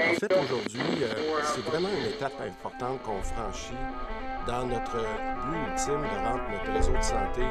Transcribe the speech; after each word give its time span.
En 0.00 0.14
fait, 0.14 0.32
aujourd'hui, 0.32 1.02
euh, 1.02 1.40
c'est 1.42 1.64
vraiment 1.64 1.88
une 1.88 2.06
étape 2.06 2.40
importante 2.40 3.02
qu'on 3.02 3.20
franchit 3.20 3.74
dans 4.46 4.64
notre 4.64 4.94
but 4.94 5.58
ultime 5.72 6.02
de 6.02 6.28
rendre 6.28 6.44
notre 6.52 6.72
réseau 6.72 6.92
de 6.92 7.02
santé. 7.02 7.42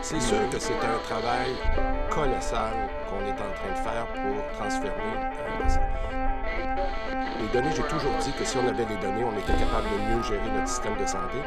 C'est 0.00 0.22
sûr 0.22 0.48
que 0.50 0.58
c'est 0.58 0.72
un 0.72 0.98
travail 1.04 1.50
colossal 2.08 2.72
qu'on 3.10 3.26
est 3.26 3.32
en 3.32 3.52
train 3.52 3.72
de 3.72 3.76
faire 3.76 4.06
pour 4.06 4.58
transférer 4.58 4.94
euh. 4.96 5.68
Les 7.42 7.48
données, 7.52 7.76
j'ai 7.76 7.82
toujours 7.82 8.16
dit 8.22 8.32
que 8.32 8.44
si 8.46 8.56
on 8.56 8.66
avait 8.66 8.86
les 8.86 8.96
données, 8.96 9.24
on 9.24 9.38
était 9.38 9.52
capable 9.52 9.86
de 9.90 10.16
mieux 10.16 10.22
gérer 10.22 10.50
notre 10.50 10.68
système 10.68 10.96
de 10.96 11.06
santé. 11.06 11.38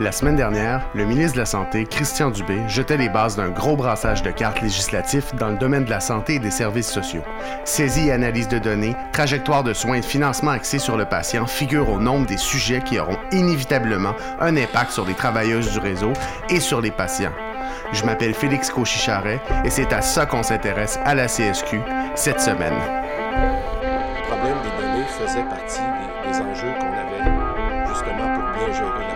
La 0.00 0.12
semaine 0.12 0.36
dernière, 0.36 0.86
le 0.94 1.04
ministre 1.04 1.34
de 1.34 1.40
la 1.40 1.44
Santé, 1.44 1.84
Christian 1.84 2.30
Dubé, 2.30 2.66
jetait 2.68 2.96
les 2.96 3.10
bases 3.10 3.36
d'un 3.36 3.50
gros 3.50 3.76
brassage 3.76 4.22
de 4.22 4.30
cartes 4.30 4.62
législatifs 4.62 5.34
dans 5.34 5.50
le 5.50 5.58
domaine 5.58 5.84
de 5.84 5.90
la 5.90 6.00
santé 6.00 6.36
et 6.36 6.38
des 6.38 6.50
services 6.50 6.90
sociaux. 6.90 7.20
Saisie 7.66 8.08
et 8.08 8.12
analyse 8.12 8.48
de 8.48 8.58
données, 8.58 8.96
trajectoire 9.12 9.62
de 9.62 9.74
soins 9.74 9.96
et 9.96 10.02
financement 10.02 10.52
axé 10.52 10.78
sur 10.78 10.96
le 10.96 11.04
patient 11.04 11.46
figurent 11.46 11.90
au 11.90 12.00
nombre 12.00 12.26
des 12.26 12.38
sujets 12.38 12.80
qui 12.80 12.98
auront 12.98 13.18
inévitablement 13.30 14.14
un 14.40 14.56
impact 14.56 14.92
sur 14.92 15.04
les 15.04 15.12
travailleuses 15.12 15.70
du 15.70 15.78
réseau 15.80 16.14
et 16.48 16.60
sur 16.60 16.80
les 16.80 16.92
patients. 16.92 17.34
Je 17.92 18.02
m'appelle 18.06 18.32
Félix 18.32 18.70
Cochicharet 18.70 19.42
et 19.66 19.70
c'est 19.70 19.92
à 19.92 20.00
ça 20.00 20.24
qu'on 20.24 20.42
s'intéresse 20.42 20.98
à 21.04 21.14
la 21.14 21.26
CSQ 21.26 21.78
cette 22.14 22.40
semaine. 22.40 22.72
Le 23.36 24.26
problème 24.28 24.56
des 24.62 24.82
données 24.82 25.04
faisait 25.18 25.44
partie 25.44 25.82
des, 26.24 26.30
des 26.30 26.38
enjeux 26.38 26.72
qu'on 26.80 26.86
avait 26.86 27.86
justement 27.86 28.32
pour 28.32 28.66
bien 28.66 28.72
gérer 28.72 29.09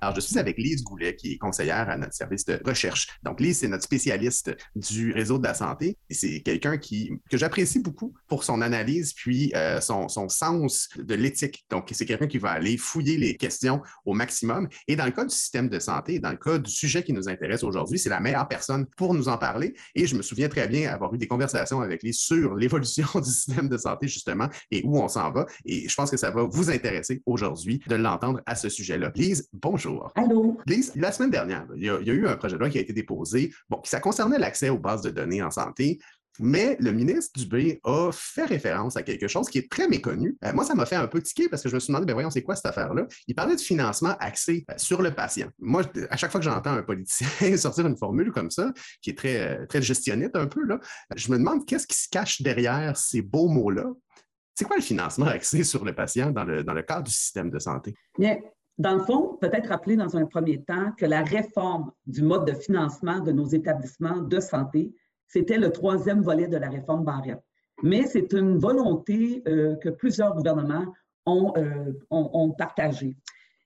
Alors, 0.00 0.14
je 0.14 0.20
suis 0.20 0.38
avec 0.38 0.58
Lise 0.58 0.84
Goulet, 0.84 1.16
qui 1.16 1.32
est 1.32 1.38
conseillère 1.38 1.88
à 1.88 1.96
notre 1.96 2.14
service 2.14 2.44
de 2.44 2.60
recherche. 2.64 3.08
Donc, 3.22 3.40
Lise, 3.40 3.58
c'est 3.58 3.68
notre 3.68 3.84
spécialiste 3.84 4.54
du 4.76 5.12
réseau 5.12 5.38
de 5.38 5.44
la 5.44 5.54
santé 5.54 5.96
c'est 6.10 6.40
quelqu'un 6.40 6.78
qui, 6.78 7.12
que 7.30 7.36
j'apprécie 7.36 7.80
beaucoup 7.80 8.14
pour 8.26 8.44
son 8.44 8.60
analyse 8.60 9.12
puis 9.12 9.52
euh, 9.54 9.80
son, 9.80 10.08
son, 10.08 10.28
sens 10.28 10.88
de 10.96 11.14
l'éthique. 11.14 11.64
Donc, 11.70 11.88
c'est 11.92 12.06
quelqu'un 12.06 12.26
qui 12.26 12.38
va 12.38 12.50
aller 12.50 12.76
fouiller 12.76 13.16
les 13.16 13.36
questions 13.36 13.80
au 14.04 14.14
maximum. 14.14 14.68
Et 14.86 14.96
dans 14.96 15.06
le 15.06 15.12
cas 15.12 15.24
du 15.24 15.34
système 15.34 15.68
de 15.68 15.78
santé, 15.78 16.18
dans 16.18 16.30
le 16.30 16.36
cas 16.36 16.58
du 16.58 16.70
sujet 16.70 17.02
qui 17.02 17.12
nous 17.12 17.28
intéresse 17.28 17.62
aujourd'hui, 17.62 17.98
c'est 17.98 18.08
la 18.08 18.20
meilleure 18.20 18.48
personne 18.48 18.86
pour 18.96 19.14
nous 19.14 19.28
en 19.28 19.38
parler. 19.38 19.74
Et 19.94 20.06
je 20.06 20.16
me 20.16 20.22
souviens 20.22 20.48
très 20.48 20.68
bien 20.68 20.92
avoir 20.92 21.14
eu 21.14 21.18
des 21.18 21.28
conversations 21.28 21.80
avec 21.80 22.02
Lise 22.02 22.18
sur 22.18 22.54
l'évolution 22.56 23.06
du 23.14 23.30
système 23.30 23.68
de 23.68 23.78
santé, 23.78 24.08
justement, 24.08 24.48
et 24.70 24.82
où 24.84 24.98
on 25.00 25.08
s'en 25.08 25.30
va. 25.30 25.46
Et 25.64 25.88
je 25.88 25.94
pense 25.94 26.10
que 26.10 26.16
ça 26.16 26.30
va 26.30 26.42
vous 26.42 26.70
intéresser 26.70 27.22
aujourd'hui 27.26 27.80
de 27.86 27.94
l'entendre 27.94 28.40
à 28.46 28.54
ce 28.54 28.68
sujet-là. 28.68 29.12
Lise, 29.14 29.48
bonjour. 29.52 29.87
Allô? 30.14 30.58
Lise, 30.66 30.92
la 30.96 31.12
semaine 31.12 31.30
dernière, 31.30 31.66
il 31.76 31.84
y, 31.84 31.88
a, 31.88 31.98
il 32.00 32.06
y, 32.06 32.10
a, 32.10 32.14
eu 32.14 32.26
un 32.26 32.36
projet 32.36 32.54
de 32.54 32.60
loi 32.60 32.70
qui 32.70 32.78
a 32.78 32.80
été 32.80 32.92
déposé. 32.92 33.52
Bon, 33.68 33.80
ça 33.84 34.00
concernait 34.00 34.38
l'accès 34.38 34.68
aux 34.68 34.78
bases 34.78 35.02
de 35.02 35.10
données 35.10 35.42
en 35.42 35.50
santé. 35.50 35.98
Mais 36.40 36.76
le 36.80 36.92
ministre 36.92 37.38
Dubé 37.38 37.80
a 37.84 38.10
fait 38.12 38.44
référence 38.44 38.96
à 38.96 39.02
quelque 39.02 39.28
chose 39.28 39.48
qui 39.48 39.58
est 39.58 39.70
très 39.70 39.88
méconnu. 39.88 40.36
Euh, 40.44 40.52
moi, 40.52 40.64
ça 40.64 40.74
m'a 40.74 40.86
fait 40.86 40.96
un 40.96 41.06
peu 41.06 41.20
tiquer 41.20 41.48
parce 41.48 41.62
que 41.62 41.68
je 41.68 41.74
me 41.74 41.80
suis 41.80 41.88
demandé, 41.88 42.06
ben 42.06 42.12
voyons, 42.12 42.30
c'est 42.30 42.42
quoi 42.42 42.54
cette 42.54 42.66
affaire-là? 42.66 43.06
Il 43.26 43.34
parlait 43.34 43.56
de 43.56 43.60
financement 43.60 44.14
axé 44.20 44.64
euh, 44.70 44.74
sur 44.76 45.02
le 45.02 45.12
patient. 45.12 45.48
Moi, 45.58 45.82
à 46.10 46.16
chaque 46.16 46.30
fois 46.30 46.40
que 46.40 46.44
j'entends 46.44 46.72
un 46.72 46.82
politicien 46.82 47.56
sortir 47.56 47.86
une 47.86 47.96
formule 47.96 48.30
comme 48.30 48.50
ça, 48.50 48.72
qui 49.02 49.10
est 49.10 49.18
très, 49.18 49.40
euh, 49.40 49.66
très 49.66 49.82
gestionnette 49.82 50.36
un 50.36 50.46
peu, 50.46 50.64
là, 50.64 50.78
je 51.16 51.30
me 51.32 51.38
demande 51.38 51.66
qu'est-ce 51.66 51.86
qui 51.86 51.96
se 51.96 52.08
cache 52.08 52.42
derrière 52.42 52.96
ces 52.96 53.22
beaux 53.22 53.48
mots-là? 53.48 53.86
C'est 54.54 54.64
quoi 54.64 54.76
le 54.76 54.82
financement 54.82 55.26
axé 55.26 55.64
sur 55.64 55.84
le 55.84 55.94
patient 55.94 56.30
dans 56.30 56.44
le, 56.44 56.62
dans 56.62 56.74
le 56.74 56.82
cadre 56.82 57.04
du 57.04 57.12
système 57.12 57.50
de 57.50 57.58
santé? 57.58 57.94
Bien, 58.16 58.38
dans 58.78 58.94
le 58.94 59.00
fond, 59.00 59.36
peut-être 59.40 59.68
rappeler 59.68 59.96
dans 59.96 60.16
un 60.16 60.24
premier 60.24 60.62
temps 60.62 60.92
que 60.96 61.04
la 61.04 61.22
réforme 61.22 61.90
du 62.06 62.22
mode 62.22 62.46
de 62.46 62.52
financement 62.52 63.18
de 63.18 63.32
nos 63.32 63.46
établissements 63.46 64.18
de 64.18 64.38
santé, 64.38 64.94
c'était 65.26 65.58
le 65.58 65.70
troisième 65.70 66.22
volet 66.22 66.46
de 66.46 66.56
la 66.56 66.68
réforme 66.68 67.04
Barrette. 67.04 67.42
Mais 67.82 68.04
c'est 68.06 68.32
une 68.32 68.58
volonté 68.58 69.42
euh, 69.48 69.76
que 69.76 69.88
plusieurs 69.88 70.34
gouvernements 70.34 70.86
ont, 71.26 71.52
euh, 71.56 71.92
ont, 72.10 72.50
partagée. 72.52 73.16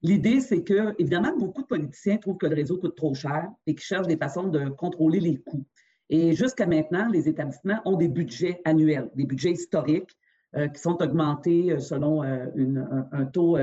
L'idée, 0.02 0.40
c'est 0.40 0.64
que, 0.64 0.94
évidemment, 0.98 1.36
beaucoup 1.36 1.62
de 1.62 1.66
politiciens 1.66 2.16
trouvent 2.16 2.38
que 2.38 2.46
le 2.46 2.56
réseau 2.56 2.78
coûte 2.78 2.96
trop 2.96 3.14
cher 3.14 3.48
et 3.66 3.74
qu'ils 3.74 3.84
cherchent 3.84 4.08
des 4.08 4.16
façons 4.16 4.48
de 4.48 4.70
contrôler 4.70 5.20
les 5.20 5.36
coûts. 5.36 5.64
Et 6.08 6.34
jusqu'à 6.34 6.66
maintenant, 6.66 7.08
les 7.08 7.28
établissements 7.28 7.80
ont 7.84 7.96
des 7.96 8.08
budgets 8.08 8.60
annuels, 8.64 9.10
des 9.14 9.24
budgets 9.24 9.52
historiques 9.52 10.16
euh, 10.56 10.68
qui 10.68 10.80
sont 10.80 11.00
augmentés 11.00 11.78
selon 11.78 12.22
un, 12.22 12.50
un, 13.12 13.24
taux 13.26 13.56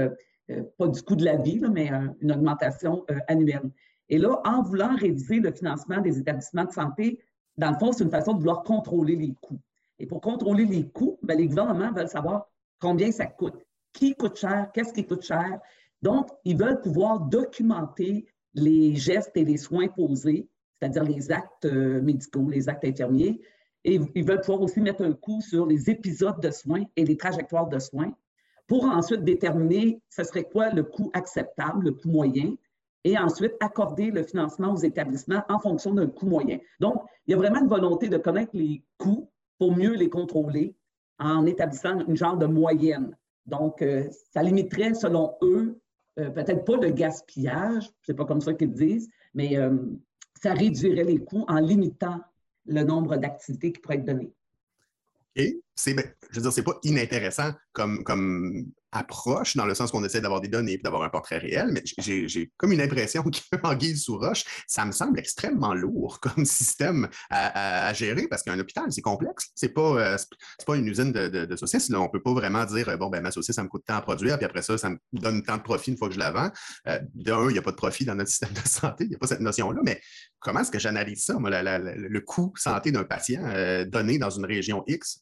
pas 0.77 0.87
du 0.87 1.01
coût 1.01 1.15
de 1.15 1.25
la 1.25 1.37
vie, 1.37 1.61
mais 1.71 1.91
euh, 1.91 2.07
une 2.21 2.31
augmentation 2.31 3.05
euh, 3.11 3.19
annuelle. 3.27 3.71
Et 4.09 4.17
là, 4.17 4.41
en 4.45 4.63
voulant 4.63 4.95
réviser 4.95 5.39
le 5.39 5.51
financement 5.51 6.01
des 6.01 6.17
établissements 6.17 6.65
de 6.65 6.71
santé, 6.71 7.19
dans 7.57 7.71
le 7.71 7.77
fond, 7.77 7.91
c'est 7.91 8.03
une 8.03 8.09
façon 8.09 8.33
de 8.33 8.39
vouloir 8.39 8.63
contrôler 8.63 9.15
les 9.15 9.33
coûts. 9.41 9.59
Et 9.99 10.07
pour 10.07 10.21
contrôler 10.21 10.65
les 10.65 10.88
coûts, 10.88 11.19
bien, 11.21 11.35
les 11.35 11.47
gouvernements 11.47 11.91
veulent 11.91 12.09
savoir 12.09 12.49
combien 12.79 13.11
ça 13.11 13.25
coûte, 13.25 13.55
qui 13.93 14.15
coûte 14.15 14.38
cher, 14.38 14.71
qu'est-ce 14.73 14.93
qui 14.93 15.05
coûte 15.05 15.23
cher. 15.23 15.59
Donc, 16.01 16.29
ils 16.45 16.57
veulent 16.57 16.81
pouvoir 16.81 17.19
documenter 17.19 18.25
les 18.53 18.95
gestes 18.95 19.35
et 19.35 19.43
les 19.43 19.57
soins 19.57 19.89
posés, 19.89 20.47
c'est-à-dire 20.79 21.03
les 21.03 21.31
actes 21.31 21.65
médicaux, 21.65 22.49
les 22.49 22.69
actes 22.69 22.85
infirmiers, 22.85 23.41
et 23.83 23.99
ils 24.15 24.25
veulent 24.25 24.41
pouvoir 24.41 24.61
aussi 24.61 24.81
mettre 24.81 25.03
un 25.03 25.13
coup 25.13 25.41
sur 25.41 25.65
les 25.65 25.89
épisodes 25.89 26.39
de 26.41 26.51
soins 26.51 26.85
et 26.95 27.05
les 27.05 27.17
trajectoires 27.17 27.67
de 27.67 27.79
soins 27.79 28.13
pour 28.69 28.85
ensuite 28.85 29.24
déterminer 29.24 30.00
ce 30.09 30.24
serait 30.24 30.44
quoi 30.44 30.69
le 30.69 30.84
coût 30.84 31.09
acceptable, 31.13 31.85
le 31.85 31.91
coût 31.91 32.07
moyen, 32.07 32.53
et 33.03 33.18
ensuite 33.18 33.53
accorder 33.59 34.12
le 34.12 34.24
financement 34.24 34.74
aux 34.74 34.78
établissements 34.78 35.44
en 35.50 35.59
fonction 35.59 35.94
d'un 35.94 36.07
coût 36.07 36.28
moyen. 36.28 36.59
Donc, 36.80 37.02
il 37.25 37.31
y 37.31 37.34
a 37.34 37.38
vraiment 37.38 37.59
une 37.59 37.68
volonté 37.68 38.09
de 38.09 38.18
connaître 38.18 38.52
les 38.53 38.84
coûts 38.97 39.30
pour 39.57 39.75
mieux 39.75 39.96
les 39.96 40.09
contrôler 40.09 40.75
en 41.18 41.46
établissant 41.46 42.00
une 42.07 42.16
genre 42.16 42.38
de 42.38 42.46
moyenne. 42.46 43.18
Donc, 43.47 43.81
euh, 43.81 44.07
ça 44.31 44.44
limiterait, 44.44 44.94
selon 44.94 45.36
eux, 45.41 45.80
euh, 46.19 46.30
peut-être 46.30 46.63
pas 46.63 46.78
le 46.78 46.91
gaspillage, 46.91 47.90
c'est 48.03 48.13
pas 48.13 48.25
comme 48.25 48.41
ça 48.41 48.53
qu'ils 48.53 48.74
disent, 48.74 49.09
mais 49.34 49.57
euh, 49.57 49.78
ça 50.41 50.53
réduirait 50.53 51.06
les 51.06 51.19
coûts 51.19 51.46
en 51.47 51.59
limitant 51.59 52.19
le 52.66 52.84
nombre 52.84 53.18
d'activités 53.18 53.72
qui 53.72 53.81
pourraient 53.81 53.96
être 53.96 54.06
données. 54.06 54.31
C'est, 55.79 55.94
ben, 55.94 56.06
je 56.31 56.35
veux 56.35 56.41
dire, 56.41 56.51
c'est 56.51 56.63
pas 56.63 56.78
inintéressant 56.84 57.53
comme, 57.72 58.03
comme 58.03 58.66
approche, 58.91 59.56
dans 59.56 59.66
le 59.66 59.75
sens 59.75 59.91
qu'on 59.91 60.03
essaie 60.03 60.19
d'avoir 60.19 60.41
des 60.41 60.47
données 60.47 60.73
et 60.73 60.78
d'avoir 60.78 61.03
un 61.03 61.09
portrait 61.09 61.38
réel, 61.38 61.69
mais 61.72 61.84
j'ai 61.97 62.51
comme 62.57 62.72
une 62.72 62.81
impression 62.81 63.23
qu'en 63.63 63.75
guise 63.75 64.03
sous 64.03 64.18
roche, 64.18 64.44
ça 64.68 64.84
me 64.84 64.91
semble 64.91 65.19
extrêmement 65.19 65.73
lourd 65.73 66.19
comme 66.19 66.44
système 66.45 67.07
à, 67.29 67.88
à, 67.88 67.94
gérer, 67.94 68.28
parce 68.28 68.44
qu'un 68.44 68.59
hôpital, 68.59 68.85
c'est 68.89 69.01
complexe. 69.01 69.51
C'est 69.56 69.69
pas, 69.69 69.81
euh, 69.81 70.18
pas 70.66 70.75
une 70.75 70.88
usine 70.88 71.12
de, 71.12 71.28
de, 71.28 71.45
de 71.45 71.56
saucisses. 71.56 71.89
Là. 71.89 72.01
On 72.01 72.09
peut 72.09 72.22
pas 72.22 72.34
vraiment 72.34 72.66
dire, 72.66 72.97
bon, 72.97 73.09
ben 73.09 73.22
ma 73.22 73.31
saucisse, 73.31 73.56
ça 73.56 73.63
me 73.63 73.69
coûte 73.69 73.84
tant 73.85 73.95
à 73.95 74.01
produire, 74.01 74.38
puis 74.38 74.45
après 74.45 74.62
ça, 74.62 74.78
ça 74.78 74.89
me 74.89 74.97
donne 75.13 75.44
tant 75.44 75.57
de 75.57 75.63
profit 75.63 75.91
une 75.91 75.97
fois 75.97 76.09
que 76.09 76.16
je 76.16 76.19
la 76.19 76.31
vends. 76.31 76.51
Euh, 76.88 77.00
D'un, 77.13 77.50
il 77.50 77.53
n'y 77.53 77.59
a 77.59 77.62
pas 77.62 77.72
de 77.72 77.78
profit 77.78 78.06
dans 78.06 78.16
notre 78.16 78.29
système 78.29 78.53
de 78.53 78.68
santé, 78.68 79.06
il 79.06 79.09
n'y 79.12 79.16
a 79.16 79.19
pas 79.19 79.28
cette 79.28 79.39
notion-là, 79.39 79.81
mais 79.84 80.01
comment 80.39 80.62
est-ce 80.62 80.72
que 80.72 80.79
j'analyse 80.79 81.25
ça, 81.25 81.35
moi, 81.35 81.50
le 81.62 82.19
coût 82.22 82.53
santé 82.57 82.91
d'un 82.91 83.03
patient 83.03 83.44
euh, 83.45 83.85
donné 83.85 84.18
dans 84.18 84.29
une 84.29 84.45
région 84.45 84.84
X? 84.88 85.22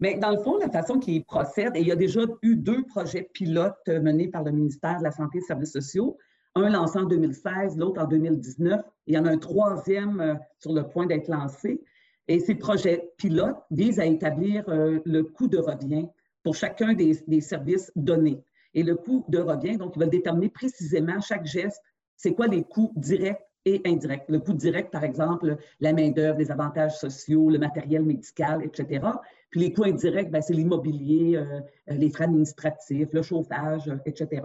Mais 0.00 0.18
dans 0.18 0.30
le 0.30 0.38
fond, 0.38 0.58
la 0.58 0.70
façon 0.70 0.98
qu'il 0.98 1.24
procède, 1.24 1.76
et 1.76 1.80
il 1.80 1.86
y 1.86 1.92
a 1.92 1.96
déjà 1.96 2.20
eu 2.42 2.56
deux 2.56 2.84
projets 2.84 3.28
pilotes 3.32 3.88
menés 3.88 4.28
par 4.28 4.42
le 4.42 4.52
ministère 4.52 4.98
de 4.98 5.04
la 5.04 5.10
Santé 5.10 5.38
et 5.38 5.40
des 5.40 5.46
Services 5.46 5.72
sociaux, 5.72 6.16
un 6.56 6.70
lancé 6.70 6.98
en 6.98 7.04
2016, 7.04 7.76
l'autre 7.76 8.02
en 8.02 8.06
2019. 8.06 8.82
Il 9.06 9.14
y 9.14 9.18
en 9.18 9.26
a 9.26 9.30
un 9.30 9.38
troisième 9.38 10.20
euh, 10.20 10.34
sur 10.58 10.72
le 10.72 10.88
point 10.88 11.06
d'être 11.06 11.28
lancé. 11.28 11.82
Et 12.28 12.40
ces 12.40 12.54
projets 12.54 13.12
pilotes 13.18 13.58
visent 13.70 14.00
à 14.00 14.06
établir 14.06 14.64
euh, 14.68 14.98
le 15.04 15.22
coût 15.22 15.48
de 15.48 15.58
revient 15.58 16.08
pour 16.42 16.54
chacun 16.54 16.94
des, 16.94 17.18
des 17.28 17.40
services 17.40 17.92
donnés. 17.94 18.42
Et 18.74 18.82
le 18.82 18.96
coût 18.96 19.24
de 19.28 19.38
revient, 19.38 19.76
donc, 19.76 19.92
il 19.96 20.00
va 20.00 20.06
déterminer 20.06 20.48
précisément 20.48 21.20
chaque 21.20 21.46
geste, 21.46 21.82
c'est 22.16 22.34
quoi 22.34 22.46
les 22.46 22.62
coûts 22.64 22.92
directs 22.96 23.45
et 23.66 23.82
indirects. 23.84 24.24
Le 24.28 24.38
coût 24.38 24.54
direct, 24.54 24.90
par 24.90 25.04
exemple, 25.04 25.56
la 25.80 25.92
main-d'œuvre, 25.92 26.38
les 26.38 26.50
avantages 26.50 26.96
sociaux, 26.96 27.50
le 27.50 27.58
matériel 27.58 28.02
médical, 28.02 28.62
etc. 28.64 29.04
Puis 29.50 29.60
les 29.60 29.72
coûts 29.72 29.84
indirects, 29.84 30.30
ben, 30.30 30.40
c'est 30.40 30.54
l'immobilier, 30.54 31.36
euh, 31.36 31.60
les 31.88 32.08
frais 32.08 32.24
administratifs, 32.24 33.08
le 33.12 33.22
chauffage, 33.22 33.88
euh, 33.88 33.98
etc. 34.06 34.42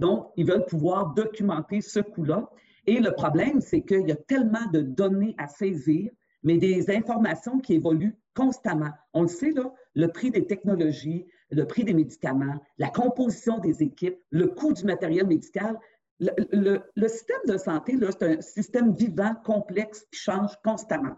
Donc, 0.00 0.28
ils 0.36 0.46
veulent 0.46 0.64
pouvoir 0.64 1.12
documenter 1.14 1.82
ce 1.82 2.00
coût-là. 2.00 2.48
Et 2.86 2.98
le 2.98 3.12
problème, 3.12 3.60
c'est 3.60 3.82
qu'il 3.82 4.08
y 4.08 4.12
a 4.12 4.16
tellement 4.16 4.66
de 4.72 4.80
données 4.80 5.34
à 5.38 5.46
saisir, 5.46 6.10
mais 6.42 6.56
des 6.56 6.90
informations 6.90 7.60
qui 7.60 7.74
évoluent 7.74 8.16
constamment. 8.34 8.90
On 9.12 9.22
le 9.22 9.28
sait, 9.28 9.52
là, 9.52 9.72
le 9.94 10.08
prix 10.08 10.30
des 10.30 10.46
technologies, 10.46 11.26
le 11.50 11.66
prix 11.66 11.84
des 11.84 11.94
médicaments, 11.94 12.56
la 12.78 12.88
composition 12.88 13.58
des 13.58 13.82
équipes, 13.82 14.16
le 14.30 14.48
coût 14.48 14.72
du 14.72 14.84
matériel 14.84 15.26
médical. 15.26 15.78
Le, 16.22 17.08
système 17.08 17.40
de 17.48 17.56
santé, 17.56 17.98
c'est 18.00 18.22
un 18.22 18.40
système 18.40 18.94
vivant, 18.94 19.34
complexe, 19.44 20.06
qui 20.12 20.20
change 20.20 20.52
constamment. 20.64 21.16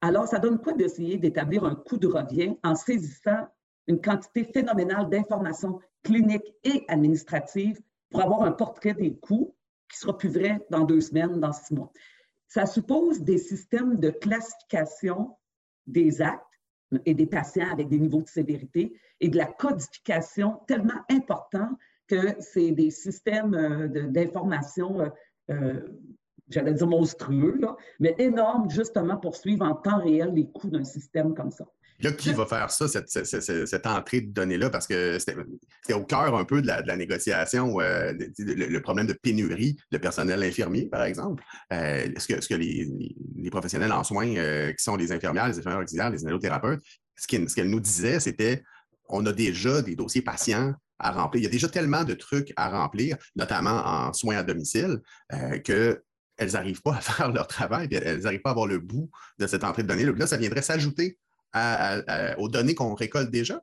Alors, 0.00 0.28
ça 0.28 0.38
donne 0.38 0.58
quoi 0.58 0.74
d'essayer 0.74 1.16
d'établir 1.16 1.64
un 1.64 1.74
coût 1.74 1.98
de 1.98 2.06
revient 2.06 2.56
en 2.62 2.76
saisissant 2.76 3.48
une 3.88 4.00
quantité 4.00 4.44
phénoménale 4.44 5.08
d'informations 5.08 5.80
cliniques 6.04 6.54
et 6.62 6.84
administratives 6.88 7.80
pour 8.10 8.22
avoir 8.22 8.42
un 8.42 8.52
portrait 8.52 8.94
des 8.94 9.16
coûts 9.16 9.54
qui 9.90 9.98
sera 9.98 10.16
plus 10.16 10.28
vrai 10.28 10.64
dans 10.70 10.84
deux 10.84 11.00
semaines, 11.00 11.40
dans 11.40 11.52
six 11.52 11.74
mois? 11.74 11.92
ça 12.48 12.64
suppose 12.64 13.20
des 13.20 13.38
systèmes 13.38 13.96
de 13.96 14.10
classification 14.10 15.36
des 15.86 16.22
actes 16.22 16.44
et 17.04 17.14
des 17.14 17.26
patients 17.26 17.70
avec 17.70 17.88
des 17.88 17.98
niveaux 17.98 18.22
de 18.22 18.28
sévérité 18.28 18.98
et 19.20 19.28
de 19.28 19.36
la 19.36 19.46
codification 19.46 20.60
tellement 20.66 21.04
important 21.10 21.70
que 22.08 22.34
c'est 22.40 22.72
des 22.72 22.90
systèmes 22.90 23.54
euh, 23.54 23.88
d'information, 24.08 25.00
euh, 25.00 25.08
euh, 25.50 25.80
j'allais 26.48 26.74
dire 26.74 26.86
monstrueux, 26.86 27.60
mais 28.00 28.14
énormes 28.18 28.70
justement 28.70 29.16
pour 29.16 29.36
suivre 29.36 29.64
en 29.64 29.74
temps 29.74 29.98
réel 29.98 30.32
les 30.34 30.46
coûts 30.46 30.70
d'un 30.70 30.84
système 30.84 31.34
comme 31.34 31.50
ça. 31.50 31.64
Là, 32.00 32.12
qui 32.12 32.32
va 32.32 32.46
faire 32.46 32.70
ça, 32.70 32.86
cette, 32.86 33.86
entrée 33.86 34.20
de 34.20 34.32
données-là? 34.32 34.70
Parce 34.70 34.86
que 34.86 35.18
c'était 35.18 35.94
au 35.94 36.04
cœur 36.04 36.36
un 36.36 36.44
peu 36.44 36.62
de 36.62 36.68
la, 36.68 36.96
négociation, 36.96 37.76
le, 37.80 38.78
problème 38.78 39.08
de 39.08 39.14
pénurie 39.14 39.76
de 39.90 39.98
personnel 39.98 40.40
infirmier, 40.44 40.86
par 40.86 41.02
exemple. 41.02 41.42
Est-ce 41.70 42.28
que, 42.48 42.54
les, 42.54 43.50
professionnels 43.50 43.90
en 43.90 44.04
soins, 44.04 44.28
qui 44.28 44.84
sont 44.84 44.94
les 44.94 45.10
infirmières, 45.10 45.48
les 45.48 45.58
infirmières 45.58 45.80
auxiliaires, 45.80 46.10
les 46.10 46.22
anélothérapeutes, 46.22 46.84
ce 47.16 47.26
qu'elle 47.26 47.68
nous 47.68 47.80
disait, 47.80 48.20
c'était 48.20 48.62
on 49.08 49.26
a 49.26 49.32
déjà 49.32 49.82
des 49.82 49.96
dossiers 49.96 50.22
patients 50.22 50.74
à 50.98 51.12
remplir. 51.12 51.42
Il 51.42 51.44
y 51.44 51.48
a 51.48 51.50
déjà 51.50 51.68
tellement 51.68 52.04
de 52.04 52.14
trucs 52.14 52.52
à 52.56 52.70
remplir, 52.70 53.16
notamment 53.36 53.82
en 53.84 54.12
soins 54.12 54.38
à 54.38 54.42
domicile, 54.42 55.00
euh, 55.32 55.58
qu'elles 55.60 56.52
n'arrivent 56.52 56.82
pas 56.82 56.94
à 56.94 57.00
faire 57.00 57.32
leur 57.32 57.46
travail, 57.46 57.88
elles 57.92 58.20
n'arrivent 58.20 58.42
pas 58.42 58.50
à 58.50 58.52
avoir 58.52 58.66
le 58.66 58.78
bout 58.78 59.10
de 59.38 59.46
cette 59.46 59.64
entrée 59.64 59.82
de 59.82 59.88
données. 59.88 60.04
Là, 60.04 60.26
ça 60.26 60.36
viendrait 60.36 60.62
s'ajouter 60.62 61.18
aux 62.36 62.48
données 62.48 62.74
qu'on 62.74 62.94
récolte 62.94 63.30
déjà. 63.30 63.60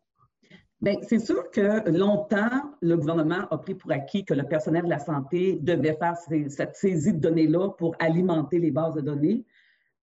Bien, 0.82 0.96
c'est 1.08 1.20
sûr 1.20 1.50
que 1.52 1.90
longtemps, 1.90 2.76
le 2.82 2.98
gouvernement 2.98 3.48
a 3.50 3.58
pris 3.58 3.76
pour 3.76 3.92
acquis 3.92 4.26
que 4.26 4.34
le 4.34 4.44
personnel 4.44 4.84
de 4.84 4.90
la 4.90 5.00
santé 5.00 5.58
devait 5.62 5.96
faire 5.96 6.16
cette 6.50 6.76
saisie 6.76 7.14
de 7.14 7.20
données-là 7.20 7.70
pour 7.78 7.96
alimenter 8.00 8.60
les 8.60 8.72
bases 8.72 8.96
de 8.96 9.02
données. 9.02 9.46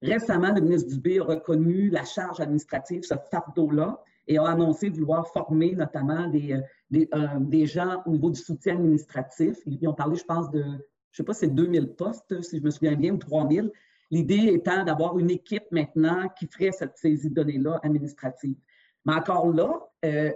Récemment, 0.00 0.52
le 0.52 0.61
ministre 0.61 0.90
Dubé 0.90 1.20
a 1.20 1.25
reconnu 1.25 1.90
la 1.90 2.05
charge 2.05 2.40
administrative, 2.40 3.02
ce 3.05 3.14
fardeau-là, 3.31 4.02
et 4.26 4.38
a 4.38 4.44
annoncé 4.44 4.88
vouloir 4.88 5.26
former 5.28 5.74
notamment 5.74 6.28
des, 6.28 6.52
euh, 6.52 7.06
euh, 7.14 7.26
des, 7.40 7.66
gens 7.66 8.02
au 8.06 8.10
niveau 8.10 8.30
du 8.30 8.40
soutien 8.40 8.76
administratif. 8.76 9.56
Ils 9.66 9.86
ont 9.88 9.94
parlé, 9.94 10.16
je 10.16 10.24
pense, 10.24 10.50
de, 10.50 10.62
je 10.62 10.66
ne 10.66 10.78
sais 11.12 11.24
pas, 11.24 11.34
c'est 11.34 11.48
2000 11.48 11.94
postes, 11.94 12.40
si 12.42 12.58
je 12.58 12.62
me 12.62 12.70
souviens 12.70 12.94
bien, 12.94 13.12
ou 13.12 13.19
3000. 13.19 13.70
L'idée 14.10 14.52
étant 14.52 14.84
d'avoir 14.84 15.19
une 15.19 15.30
équipe 15.30 15.64
maintenant 15.70 16.28
qui 16.38 16.46
ferait 16.46 16.72
cette 16.72 16.96
saisie 16.98 17.30
de 17.30 17.34
données-là 17.34 17.80
administrative. 17.82 18.56
Mais 19.04 19.14
encore 19.14 19.48
là, 19.48 19.80
euh, 20.04 20.30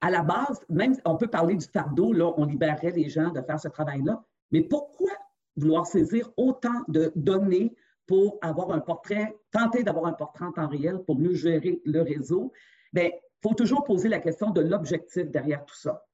à 0.00 0.10
la 0.10 0.22
base, 0.22 0.60
même 0.68 0.94
on 1.04 1.16
peut 1.16 1.28
parler 1.28 1.56
du 1.56 1.66
fardeau, 1.66 2.12
là, 2.12 2.32
on 2.36 2.44
libérerait 2.44 2.90
les 2.90 3.08
gens 3.08 3.30
de 3.30 3.40
faire 3.40 3.58
ce 3.58 3.68
travail-là. 3.68 4.22
Mais 4.50 4.62
pourquoi 4.62 5.10
vouloir 5.56 5.86
saisir 5.86 6.30
autant 6.36 6.82
de 6.88 7.12
données 7.16 7.74
pour 8.06 8.38
avoir 8.42 8.72
un 8.72 8.80
portrait, 8.80 9.34
tenter 9.50 9.82
d'avoir 9.82 10.06
un 10.06 10.12
portrait 10.12 10.44
en 10.44 10.52
temps 10.52 10.68
réel 10.68 10.98
pour 11.06 11.18
mieux 11.18 11.34
gérer 11.34 11.80
le 11.84 12.02
réseau? 12.02 12.52
Bien, 12.92 13.10
faut 13.42 13.54
toujours 13.54 13.84
poser 13.84 14.08
la 14.08 14.20
question 14.20 14.50
de 14.50 14.60
l'objectif 14.60 15.30
derrière 15.30 15.64
tout 15.64 15.76
ça. 15.76 16.04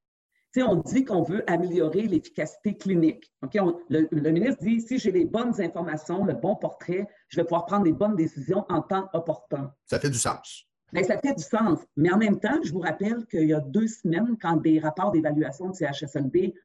Tu 0.51 0.61
sais, 0.61 0.67
on 0.67 0.77
dit 0.77 1.05
qu'on 1.05 1.21
veut 1.21 1.43
améliorer 1.47 2.01
l'efficacité 2.03 2.75
clinique. 2.75 3.31
le, 3.53 4.31
ministre 4.31 4.63
dit 4.63 4.81
si 4.81 4.97
j'ai 4.97 5.11
les 5.11 5.25
bonnes 5.25 5.61
informations, 5.61 6.25
le 6.25 6.33
bon 6.33 6.55
portrait, 6.55 7.07
je 7.27 7.37
vais 7.37 7.43
pouvoir 7.43 7.65
prendre 7.65 7.85
les 7.85 7.93
bonnes 7.93 8.15
décisions 8.15 8.65
en 8.67 8.81
temps 8.81 9.09
opportun. 9.13 9.71
Ça 9.85 9.99
fait 9.99 10.09
du 10.09 10.17
sens. 10.17 10.65
Bien, 10.91 11.03
ça 11.03 11.19
fait 11.19 11.35
du 11.35 11.43
sens. 11.43 11.79
Mais 11.95 12.11
en 12.11 12.17
même 12.17 12.39
temps, 12.39 12.59
je 12.63 12.71
vous 12.71 12.79
rappelle 12.79 13.27
qu'il 13.27 13.47
y 13.47 13.53
a 13.53 13.59
deux 13.59 13.87
semaines, 13.87 14.37
quand 14.41 14.57
des 14.57 14.79
rapports 14.79 15.11
d'évaluation 15.11 15.69
de 15.69 15.75
CHSLB 15.75 16.55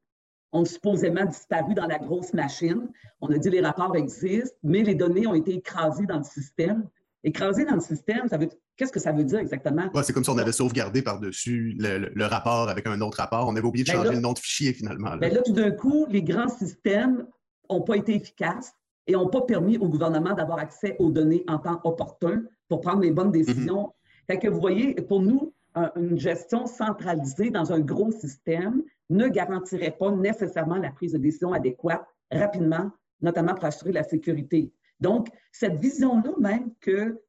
ont 0.53 0.65
supposément 0.65 1.27
disparu 1.27 1.75
dans 1.75 1.87
la 1.87 1.99
grosse 1.99 2.33
machine, 2.33 2.89
on 3.21 3.31
a 3.31 3.37
dit 3.37 3.51
les 3.51 3.61
rapports 3.61 3.95
existent, 3.97 4.57
mais 4.63 4.83
les 4.83 4.95
données 4.95 5.27
ont 5.27 5.35
été 5.35 5.57
écrasées 5.57 6.07
dans 6.07 6.19
le 6.19 6.25
système. 6.25 6.89
Écrasées 7.23 7.67
dans 7.67 7.75
le 7.75 7.81
système, 7.81 8.29
ça 8.29 8.39
veut 8.39 8.49
Qu'est-ce 8.77 8.93
que 8.93 9.01
ça 9.01 9.13
veut 9.13 9.25
dire 9.25 9.39
exactement? 9.39 9.89
c'est 10.03 10.13
comme 10.13 10.25
si 10.25 10.31
on 10.31 10.39
avait 10.39 10.53
sauvegardé 10.53 11.03
par-dessus 11.03 11.77
le, 11.79 12.25
rapport 12.25 12.69
avec 12.69 12.87
un 12.87 13.01
autre 13.01 13.19
rapport. 13.19 13.47
On 13.47 13.55
avait 13.55 13.67
oublié 13.67 13.85
de 13.85 13.91
ben 13.91 13.99
changer 13.99 14.15
le 14.15 14.21
nom 14.21 14.33
de 14.33 14.39
fichier 14.39 14.73
finalement. 14.73 15.11
Là, 15.11 15.17
ben 15.17 15.33
là 15.33 15.43
tout 15.43 15.53
d'un 15.53 15.71
coup, 15.71 16.07
les 16.09 16.23
grands 16.23 16.49
systèmes 16.49 17.27
n'ont 17.71 17.83
pas 17.83 17.97
été 17.97 18.15
efficaces 18.15 18.73
et 19.07 19.13
n'ont 19.13 19.29
pas 19.29 19.43
permis 19.43 19.79
au 19.79 19.89
gouvernement 19.89 20.35
d'avoir 20.35 20.59
accès 20.59 20.97
aux 20.99 21.11
données 21.11 21.45
en 21.47 21.59
temps 21.59 21.81
opportun 21.85 22.43
pour 22.69 22.81
prendre 22.81 23.01
les 23.01 23.11
bonnes 23.11 23.31
décisions. 23.31 23.85
Mm-hmm. 23.85 24.27
Fait 24.27 24.39
que 24.39 24.49
vous 24.49 24.61
voyez, 24.61 24.95
pour 24.95 25.21
nous, 25.21 25.53
une 25.97 26.19
gestion 26.19 26.67
centralisée 26.67 27.51
dans 27.51 27.73
un 27.73 27.81
gros 27.81 28.13
système 28.13 28.83
ne 29.11 29.29
garantirait 29.29 29.97
pas 29.99 30.11
nécessairement 30.11 30.77
la 30.77 30.91
prise 30.91 31.13
de 31.13 31.19
décision 31.19 31.53
adéquate 31.53 32.07
rapidement, 32.31 32.91
notamment 33.21 33.55
pour 33.55 33.65
assurer 33.65 33.93
la 33.93 34.03
sécurité. 34.03 34.73
Donc, 35.01 35.29
cette 35.53 35.77
vision-là 35.77 36.33
même 36.39 36.73
que 36.81 37.21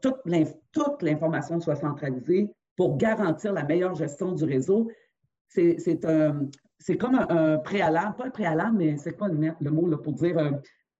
toute 0.00 1.02
l'information 1.02 1.60
soit 1.60 1.76
centralisée 1.76 2.50
pour 2.76 2.96
garantir 2.96 3.52
la 3.52 3.64
meilleure 3.64 3.94
gestion 3.94 4.32
du 4.32 4.44
réseau, 4.44 4.90
c'est 5.48 5.76
comme 6.98 7.14
un, 7.14 7.58
préalable, 7.58 8.16
pas 8.16 8.26
un 8.26 8.30
préalable, 8.30 8.76
mais 8.78 8.96
c'est 8.96 9.16
quoi 9.16 9.28
le, 9.28 9.70
mot 9.70 9.86
là, 9.86 9.98
pour 9.98 10.14
dire 10.14 10.38
euh, 10.38 10.50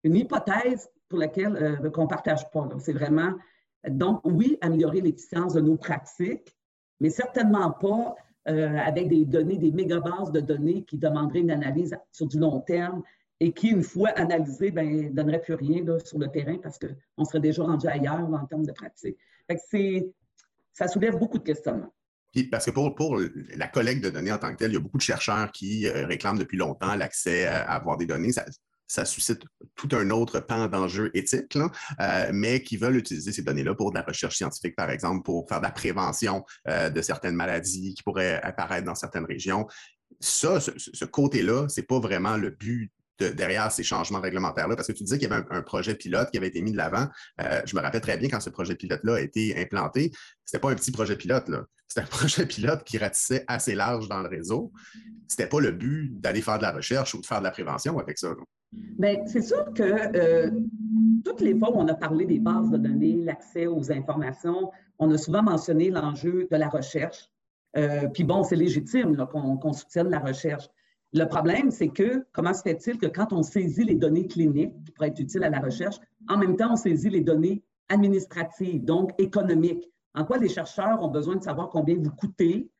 une 0.04 0.16
hypothèse 0.16 0.88
pour 1.08 1.18
laquelle 1.18 1.56
euh, 1.56 1.90
qu'on 1.90 2.02
ne 2.02 2.08
partage 2.08 2.50
pas. 2.50 2.68
C'est 2.78 2.92
vraiment, 2.92 3.32
donc 3.88 4.20
oui, 4.24 4.58
améliorer 4.60 5.00
l'efficience 5.00 5.54
de 5.54 5.60
nos 5.60 5.76
pratiques, 5.76 6.56
mais 7.00 7.10
certainement 7.10 7.70
pas 7.70 8.14
euh, 8.48 8.76
avec 8.78 9.08
des 9.08 9.24
données, 9.24 9.58
des 9.58 9.70
mégabases 9.70 10.32
de 10.32 10.40
données 10.40 10.84
qui 10.84 10.98
demanderaient 10.98 11.40
une 11.40 11.50
analyse 11.50 11.96
sur 12.12 12.26
du 12.26 12.38
long 12.38 12.60
terme 12.60 13.02
et 13.40 13.52
qui, 13.52 13.68
une 13.68 13.82
fois 13.82 14.10
analysé, 14.10 14.70
ben, 14.70 14.86
ne 14.86 15.08
donnerait 15.08 15.40
plus 15.40 15.54
rien 15.54 15.82
sur 16.04 16.18
le 16.18 16.28
terrain 16.28 16.58
parce 16.62 16.78
qu'on 16.78 17.24
serait 17.24 17.40
déjà 17.40 17.62
rendu 17.62 17.88
ailleurs 17.88 18.20
en 18.20 18.46
termes 18.46 18.66
de 18.66 18.72
pratique. 18.72 19.16
ça 20.72 20.88
soulève 20.88 21.18
beaucoup 21.18 21.38
de 21.38 21.44
questionnements. 21.44 21.92
parce 22.50 22.66
que 22.66 22.70
pour, 22.70 22.94
pour, 22.94 23.18
la 23.56 23.68
collecte 23.68 24.04
de 24.04 24.10
données 24.10 24.32
en 24.32 24.38
tant 24.38 24.52
que 24.52 24.58
telle, 24.58 24.72
il 24.72 24.74
y 24.74 24.76
a 24.76 24.80
beaucoup 24.80 24.98
de 24.98 25.02
chercheurs 25.02 25.50
qui 25.52 25.86
euh, 25.88 26.06
réclament 26.06 26.38
depuis 26.38 26.58
longtemps 26.58 26.94
l'accès 26.94 27.46
à, 27.46 27.62
avoir 27.72 27.96
des 27.96 28.06
données. 28.06 28.30
Ça, 28.86 29.04
suscite 29.04 29.42
tout 29.76 29.88
un 29.92 30.10
autre 30.10 30.40
pan 30.40 30.66
d'enjeux 30.66 31.12
éthiques, 31.14 31.56
euh, 31.56 32.30
mais 32.34 32.60
qui 32.60 32.76
veulent 32.76 32.96
utiliser 32.96 33.30
ces 33.30 33.42
données-là 33.42 33.74
pour 33.74 33.92
de 33.92 33.96
la 33.96 34.02
recherche 34.02 34.36
scientifique, 34.36 34.74
par 34.74 34.90
exemple, 34.90 35.22
pour 35.22 35.48
faire 35.48 35.60
de 35.60 35.64
la 35.64 35.70
prévention 35.70 36.44
euh, 36.68 36.90
de 36.90 37.00
certaines 37.00 37.36
maladies 37.36 37.94
qui 37.94 38.02
pourraient 38.02 38.42
apparaître 38.42 38.84
dans 38.84 38.96
certaines 38.96 39.26
régions. 39.26 39.66
Ça, 40.18 40.58
ce, 40.58 40.72
ce 40.76 41.04
côté-là, 41.04 41.68
ce 41.68 41.80
n'est 41.80 41.86
pas 41.86 42.00
vraiment 42.00 42.36
le 42.36 42.50
but 42.50 42.90
derrière 43.28 43.70
ces 43.70 43.82
changements 43.82 44.20
réglementaires-là? 44.20 44.76
Parce 44.76 44.88
que 44.88 44.92
tu 44.92 45.04
disais 45.04 45.18
qu'il 45.18 45.28
y 45.28 45.32
avait 45.32 45.44
un, 45.50 45.62
projet 45.62 45.94
pilote 45.94 46.30
qui 46.30 46.38
avait 46.38 46.48
été 46.48 46.62
mis 46.62 46.72
de 46.72 46.76
l'avant. 46.76 47.06
Euh, 47.40 47.60
je 47.64 47.76
me 47.76 47.80
rappelle 47.80 48.00
très 48.00 48.16
bien 48.16 48.28
quand 48.28 48.40
ce 48.40 48.50
projet 48.50 48.74
pilote-là 48.74 49.14
a 49.16 49.20
été 49.20 49.60
implanté. 49.60 50.10
Ce 50.44 50.56
n'était 50.56 50.60
pas 50.60 50.70
un 50.70 50.74
petit 50.74 50.92
projet 50.92 51.16
pilote. 51.16 51.50
C'était 51.86 52.00
un 52.02 52.10
projet 52.10 52.46
pilote 52.46 52.84
qui 52.84 52.98
ratissait 52.98 53.44
assez 53.48 53.74
large 53.74 54.08
dans 54.08 54.20
le 54.20 54.28
réseau. 54.28 54.72
Ce 55.28 55.34
n'était 55.34 55.48
pas 55.48 55.60
le 55.60 55.72
but 55.72 56.20
d'aller 56.20 56.42
faire 56.42 56.58
de 56.58 56.62
la 56.62 56.72
recherche 56.72 57.14
ou 57.14 57.20
de 57.20 57.26
faire 57.26 57.38
de 57.38 57.44
la 57.44 57.50
prévention 57.50 57.98
avec 57.98 58.18
ça. 58.18 58.34
Bien, 58.72 59.26
c'est 59.26 59.42
sûr 59.42 59.72
que 59.74 59.82
euh, 59.82 60.50
toutes 61.24 61.40
les 61.40 61.58
fois 61.58 61.70
où 61.70 61.80
on 61.80 61.88
a 61.88 61.94
parlé 61.94 62.24
des 62.24 62.38
bases 62.38 62.70
de 62.70 62.76
données, 62.76 63.16
l'accès 63.16 63.66
aux 63.66 63.90
informations, 63.90 64.70
on 64.98 65.10
a 65.10 65.18
souvent 65.18 65.42
mentionné 65.42 65.90
l'enjeu 65.90 66.46
de 66.50 66.56
la 66.56 66.68
recherche. 66.68 67.30
Euh, 67.76 68.08
puis 68.08 68.24
bon, 68.24 68.42
c'est 68.44 68.56
légitime 68.56 69.16
qu'on 69.16 69.72
soutienne 69.72 70.08
la 70.08 70.18
recherche. 70.18 70.68
Le 71.12 71.24
problème, 71.24 71.70
c'est 71.70 71.88
que 71.88 72.24
comment 72.32 72.54
se 72.54 72.62
fait-il 72.62 72.98
que 72.98 73.06
quand 73.06 73.32
on 73.32 73.42
saisit 73.42 73.84
les 73.84 73.96
données 73.96 74.28
cliniques 74.28 74.72
qui 74.84 74.92
pourraient 74.92 75.08
être 75.08 75.18
utiles 75.18 75.42
à 75.42 75.50
la 75.50 75.58
recherche, 75.58 75.96
en 76.28 76.38
même 76.38 76.56
temps, 76.56 76.72
on 76.72 76.76
saisit 76.76 77.10
les 77.10 77.20
données 77.20 77.62
administratives, 77.88 78.84
donc 78.84 79.12
économiques? 79.18 79.90
En 80.14 80.24
quoi 80.24 80.38
les 80.38 80.48
chercheurs 80.48 81.02
ont 81.02 81.08
besoin 81.08 81.36
de 81.36 81.42
savoir 81.42 81.68
combien 81.70 81.96
vous 81.96 82.10
coûtez, 82.10 82.70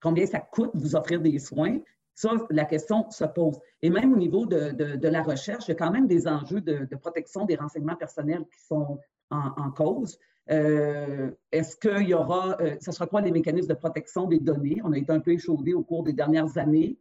combien 0.00 0.26
ça 0.26 0.38
coûte 0.38 0.70
vous 0.74 0.94
offrir 0.94 1.20
des 1.20 1.38
soins? 1.40 1.78
Ça, 2.14 2.30
la 2.50 2.64
question 2.66 3.10
se 3.10 3.24
pose. 3.24 3.58
Et 3.80 3.90
même 3.90 4.12
au 4.12 4.16
niveau 4.16 4.46
de, 4.46 5.08
la 5.08 5.22
recherche, 5.22 5.66
il 5.66 5.70
y 5.70 5.72
a 5.72 5.76
quand 5.76 5.90
même 5.90 6.06
des 6.06 6.28
enjeux 6.28 6.60
de, 6.60 6.86
protection 6.96 7.46
des 7.46 7.56
renseignements 7.56 7.96
personnels 7.96 8.44
qui 8.52 8.64
sont 8.64 8.98
en, 9.30 9.70
cause. 9.70 10.18
Euh, 10.50 11.30
est-ce 11.50 11.76
qu'il 11.76 12.08
y 12.08 12.14
aura, 12.14 12.60
euh, 12.60 12.76
ce 12.80 12.92
sera 12.92 13.06
quoi 13.06 13.22
les 13.22 13.30
mécanismes 13.30 13.68
de 13.68 13.74
protection 13.74 14.26
des 14.26 14.40
données? 14.40 14.80
On 14.84 14.92
a 14.92 14.98
été 14.98 15.10
un 15.10 15.20
peu 15.20 15.32
échaudé 15.32 15.72
au 15.72 15.82
cours 15.82 16.02
des 16.02 16.12
dernières 16.12 16.58
années 16.58 16.98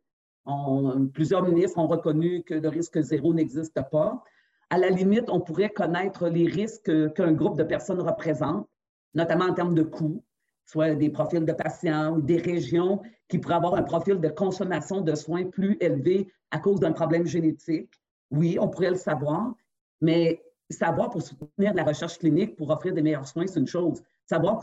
plusieurs 1.13 1.43
ministres 1.43 1.77
ont 1.77 1.87
reconnu 1.87 2.43
que 2.43 2.53
le 2.53 2.69
risque 2.69 2.99
zéro 3.01 3.33
n'existe 3.33 3.79
pas. 3.91 4.23
À 4.69 4.77
la 4.77 4.89
limite, 4.89 5.29
on 5.29 5.41
pourrait 5.41 5.69
connaître 5.69 6.27
les 6.27 6.45
risques 6.45 6.91
qu'un 7.13 7.33
groupe 7.33 7.57
de 7.57 7.63
personnes 7.63 8.01
représente, 8.01 8.67
notamment 9.13 9.45
en 9.45 9.53
termes 9.53 9.75
de 9.75 9.83
coûts, 9.83 10.23
soit 10.65 10.95
des 10.95 11.09
profils 11.09 11.43
de 11.43 11.51
patients 11.51 12.15
ou 12.15 12.21
des 12.21 12.37
régions 12.37 13.01
qui 13.27 13.37
pourraient 13.37 13.55
avoir 13.55 13.75
un 13.75 13.83
profil 13.83 14.19
de 14.19 14.29
consommation 14.29 15.01
de 15.01 15.15
soins 15.15 15.45
plus 15.45 15.77
élevé 15.81 16.31
à 16.51 16.59
cause 16.59 16.79
d'un 16.79 16.93
problème 16.93 17.25
génétique. 17.25 17.91
Oui, 18.29 18.57
on 18.59 18.69
pourrait 18.69 18.91
le 18.91 18.95
savoir, 18.95 19.53
mais 19.99 20.41
savoir 20.69 21.09
pour 21.09 21.21
soutenir 21.21 21.73
la 21.73 21.83
recherche 21.83 22.17
clinique, 22.17 22.55
pour 22.55 22.69
offrir 22.69 22.93
des 22.93 23.01
meilleurs 23.01 23.27
soins, 23.27 23.47
c'est 23.47 23.59
une 23.59 23.67
chose. 23.67 24.01
Savoir 24.25 24.61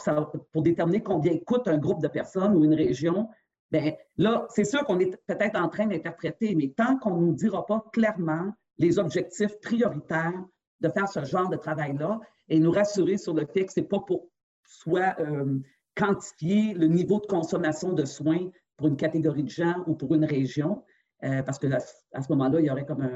pour, 0.53 0.63
déterminer 0.63 1.03
combien 1.03 1.37
coûte 1.39 1.69
un 1.69 1.77
groupe 1.77 2.01
de 2.01 2.09
personnes 2.09 2.57
ou 2.57 2.65
une 2.65 2.75
région, 2.75 3.29
Bien, 3.71 3.93
là, 4.17 4.47
c'est 4.51 4.65
sûr 4.65 4.85
qu'on 4.85 4.99
est 4.99 5.17
peut-être 5.27 5.61
en 5.61 5.69
train 5.69 5.87
d'interpréter, 5.87 6.55
mais 6.55 6.73
tant 6.75 6.97
qu'on 6.99 7.17
ne 7.17 7.27
nous 7.27 7.35
dira 7.35 7.67
pas 7.67 7.85
clairement 7.93 8.53
les 8.79 8.99
objectifs 8.99 9.61
prioritaires 9.61 10.43
de 10.81 10.89
faire 10.89 11.09
ce 11.09 11.25
genre 11.25 11.49
de 11.49 11.57
travail-là 11.57 12.21
et 12.49 12.61
nous 12.61 12.71
rassurer 12.71 13.19
sur 13.19 13.35
le 13.35 13.45
fait 13.47 13.67
que 13.67 13.73
ce 13.73 13.81
n'est 13.81 13.87
pas 13.87 14.01
pour 14.01 14.31
soit 14.65 15.17
euh, 15.21 15.59
quantifier 15.95 16.75
le 16.75 16.87
niveau 16.87 17.21
de 17.21 17.27
consommation 17.27 17.93
de 17.93 18.05
soins 18.05 18.51
pour 18.77 18.89
une 18.89 18.97
catégorie 18.97 19.43
de 19.43 19.51
gens 19.51 19.83
ou 19.87 19.95
pour 19.95 20.15
une 20.15 20.25
région, 20.25 20.85
euh, 21.25 21.43
parce 21.43 21.59
que 21.59 21.67
à, 21.67 22.23
ce 22.23 22.33
moment-là, 22.33 22.61
il 22.61 22.67
y 22.67 22.71
aurait 22.71 22.87
comme 22.87 23.07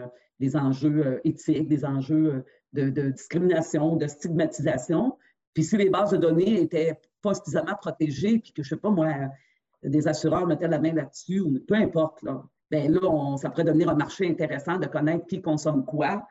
des 0.41 0.57
enjeux 0.57 1.07
euh, 1.07 1.21
éthiques, 1.25 1.69
des 1.69 1.85
enjeux 1.85 2.45
de, 2.73 2.91
de, 2.91 3.11
discrimination, 3.11 3.97
de 3.97 4.07
stigmatisation. 4.07 5.17
Puis 5.55 5.65
si 5.65 5.77
les 5.77 5.89
bases 5.89 6.11
de 6.11 6.17
données 6.17 6.61
étaient 6.61 7.01
pas 7.23 7.35
suffisamment 7.35 7.77
protégées, 7.77 8.39
puis 8.41 8.53
que, 8.53 8.63
je 8.63 8.75
ne 8.75 8.77
sais 8.77 8.81
pas 8.81 8.91
moi, 8.91 9.15
des 9.83 10.09
assureurs 10.09 10.47
mettaient 10.47 10.69
la 10.69 10.79
main 10.79 10.93
là-dessus, 10.93 11.41
ou 11.41 11.59
peu 11.67 11.75
importe, 11.75 12.23
là, 12.23 12.43
bien 12.71 12.89
là, 12.89 13.37
ça 13.37 13.51
pourrait 13.51 13.65
devenir 13.65 13.91
un 13.91 13.95
marché 13.95 14.29
intéressant 14.29 14.79
de 14.79 14.87
connaître 14.87 15.27
qui 15.27 15.43
consomme 15.43 15.85
quoi, 15.85 16.27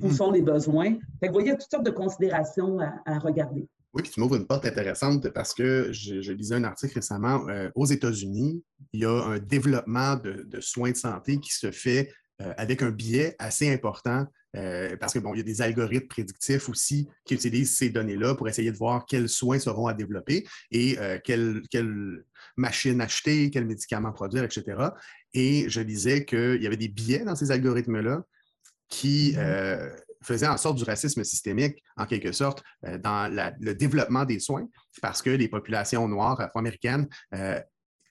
où 0.00 0.08
mm-hmm. 0.08 0.12
sont 0.12 0.30
les 0.30 0.42
besoins. 0.42 0.96
Fait 1.20 1.28
vous 1.28 1.34
voyez, 1.34 1.52
toutes 1.52 1.70
sortes 1.70 1.86
de 1.86 1.90
considérations 1.90 2.78
à, 2.80 3.18
regarder. 3.18 3.68
Oui, 3.94 4.02
puis 4.02 4.10
tu 4.10 4.20
m'ouvres 4.20 4.36
une 4.36 4.46
porte 4.46 4.66
intéressante 4.66 5.28
parce 5.30 5.54
que 5.54 5.92
je, 5.92 6.32
lisais 6.32 6.56
un 6.56 6.64
article 6.64 6.94
récemment. 6.96 7.48
Euh, 7.48 7.70
aux 7.74 7.86
États-Unis, 7.86 8.62
il 8.92 9.00
y 9.00 9.04
a 9.04 9.24
un 9.24 9.38
développement 9.38 10.16
de, 10.16 10.60
soins 10.60 10.90
de 10.90 10.96
santé 10.96 11.38
qui 11.38 11.54
se 11.54 11.70
fait 11.70 12.12
euh, 12.42 12.52
avec 12.56 12.82
un 12.82 12.90
biais 12.90 13.34
assez 13.38 13.72
important 13.72 14.26
euh, 14.56 14.96
parce 14.96 15.12
que 15.12 15.18
bon, 15.18 15.34
il 15.34 15.38
y 15.38 15.40
a 15.40 15.44
des 15.44 15.62
algorithmes 15.62 16.08
prédictifs 16.08 16.68
aussi 16.68 17.08
qui 17.24 17.34
utilisent 17.34 17.76
ces 17.76 17.90
données-là 17.90 18.34
pour 18.34 18.48
essayer 18.48 18.72
de 18.72 18.76
voir 18.76 19.04
quels 19.06 19.28
soins 19.28 19.58
seront 19.58 19.86
à 19.86 19.94
développer 19.94 20.46
et 20.70 20.96
quelles, 21.24 21.62
quelles 21.70 22.24
machines 22.56 23.00
acheter, 23.00 23.50
quels 23.50 23.66
médicaments 23.66 24.12
produire, 24.12 24.44
etc. 24.44 24.90
Et 25.34 25.68
je 25.68 25.80
disais 25.80 26.24
qu'il 26.24 26.62
y 26.62 26.66
avait 26.66 26.76
des 26.76 26.88
biais 26.88 27.24
dans 27.24 27.36
ces 27.36 27.50
algorithmes-là 27.50 28.22
qui 28.88 29.32
mm-hmm. 29.32 29.38
euh, 29.38 29.90
faisaient 30.22 30.48
en 30.48 30.56
sorte 30.56 30.76
du 30.76 30.84
racisme 30.84 31.22
systémique, 31.24 31.82
en 31.96 32.06
quelque 32.06 32.32
sorte, 32.32 32.62
euh, 32.84 32.98
dans 32.98 33.32
le 33.60 33.74
développement 33.74 34.24
des 34.24 34.40
soins, 34.40 34.66
parce 35.00 35.22
que 35.22 35.30
les 35.30 35.48
populations 35.48 36.08
noires 36.08 36.40
afro-américaines 36.40 37.06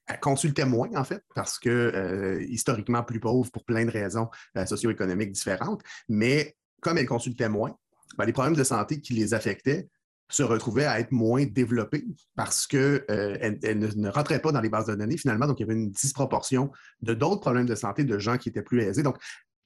euh, 0.10 0.14
consultaient 0.16 0.66
moins, 0.66 0.90
en 0.96 1.04
fait, 1.04 1.24
parce 1.36 1.60
que 1.60 2.40
historiquement 2.50 3.04
plus 3.04 3.20
pauvres 3.20 3.52
pour 3.52 3.64
plein 3.64 3.86
de 3.86 3.92
raisons 3.92 4.30
socio-économiques 4.66 5.32
différentes, 5.32 5.82
mais 6.10 6.56
comme 6.82 6.98
elles 6.98 7.08
consultaient 7.08 7.50
moins, 7.50 7.76
ben, 8.18 8.26
les 8.26 8.34
problèmes 8.34 8.56
de 8.56 8.64
santé 8.64 9.02
qui 9.02 9.14
les 9.14 9.34
affectaient 9.34 9.90
se 10.30 10.44
retrouvaient 10.44 10.86
à 10.86 11.00
être 11.00 11.12
moins 11.12 11.46
développés 11.46 12.06
parce 12.36 12.68
qu'elles 12.68 13.06
ne, 13.08 13.88
ne, 13.96 14.10
rentraient 14.10 14.42
pas 14.42 14.52
dans 14.52 14.60
les 14.60 14.70
bases 14.70 14.88
de 14.88 14.96
données 14.96 15.18
finalement. 15.18 15.48
Donc, 15.48 15.60
il 15.60 15.64
y 15.64 15.70
avait 15.70 15.80
une 15.80 15.92
disproportion 15.92 16.72
de 17.02 17.14
d'autres 17.14 17.40
problèmes 17.40 17.66
de 17.66 17.76
santé 17.76 18.04
de 18.04 18.20
gens 18.20 18.38
qui 18.38 18.50
étaient 18.50 18.62
plus 18.62 18.82
aisés. 18.82 19.04
Donc, 19.04 19.18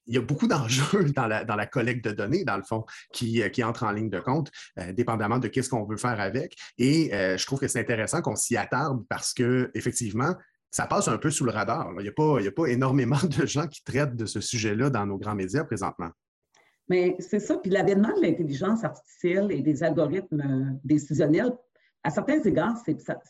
il 0.08 0.16
y 0.16 0.18
a 0.18 0.22
beaucoup 0.22 0.48
d'enjeux 0.48 1.04
dans 1.16 1.28
la, 1.28 1.44
dans 1.44 1.56
la, 1.56 1.66
collecte 1.66 2.06
de 2.06 2.12
données, 2.12 2.44
dans 2.44 2.58
le 2.58 2.64
fond, 2.64 2.86
qui, 3.14 3.42
euh, 3.42 3.50
qui 3.50 3.64
entrent 3.64 3.84
en 3.84 3.92
ligne 3.92 4.10
de 4.10 4.20
compte, 4.20 4.52
euh, 4.80 4.92
dépendamment 4.94 5.40
de 5.40 5.48
qu'est-ce 5.48 5.70
qu'on 5.70 5.86
veut 5.86 5.98
faire 5.98 6.20
avec. 6.20 6.56
Et 6.78 7.14
euh, 7.14 7.38
je 7.38 7.46
trouve 7.46 7.60
que 7.60 7.68
c'est 7.68 7.80
intéressant 7.80 8.22
qu'on 8.22 8.36
s'y 8.36 8.58
attarde 8.58 9.04
parce 9.10 9.34
que, 9.34 9.72
effectivement, 9.74 10.36
ça 10.72 10.86
passe 10.86 11.08
un 11.08 11.18
peu 11.18 11.30
sous 11.30 11.46
le 11.46 11.52
radar. 11.52 11.92
Il 12.00 12.04
n'y 12.04 12.10
a, 12.10 12.14
pas, 12.14 12.40
a 12.40 12.52
pas 12.52 12.68
énormément 12.68 13.20
de 13.24 13.46
gens 13.46 13.68
qui 13.68 13.84
traitent 13.84 14.16
de 14.16 14.26
ce 14.26 14.42
sujet-là 14.42 14.90
dans 14.90 15.06
nos 15.06 15.18
grands 15.18 15.36
médias 15.36 15.64
présentement. 15.64 16.10
Mais 16.90 17.16
c'est 17.20 17.40
ça. 17.40 17.58
Puis 17.58 17.72
l'avènement 17.72 18.14
de 18.18 18.22
l'intelligence 18.22 18.84
artificielle 18.84 19.52
et 19.52 19.62
des 19.62 19.84
algorithmes 19.84 20.78
décisionnels, 20.84 21.54
à 22.04 22.10
certains 22.10 22.42
égards, 22.42 22.78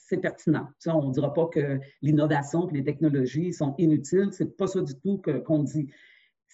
c'est 0.08 0.18
pertinent. 0.18 0.68
on 0.88 1.10
ne 1.10 1.14
dira 1.14 1.34
pas 1.34 1.48
que 1.48 1.80
l'innovation 2.02 2.70
et 2.70 2.74
les 2.74 2.84
technologies 2.84 3.52
sont 3.52 3.76
inutiles. 3.78 4.30
Ce 4.32 4.44
n'est 4.44 4.50
pas 4.50 4.68
ça 4.68 4.82
du 4.82 4.96
tout 4.96 5.22
qu'on 5.46 5.64
dit. 5.64 5.90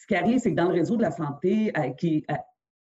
Ce 0.01 0.07
qui 0.07 0.15
arrive, 0.15 0.39
c'est 0.39 0.51
que 0.51 0.55
dans 0.55 0.69
le 0.69 0.73
réseau 0.73 0.95
de 0.95 1.01
la 1.01 1.11
santé 1.11 1.71
euh, 1.77 1.89
qui, 1.91 2.23
euh, 2.29 2.35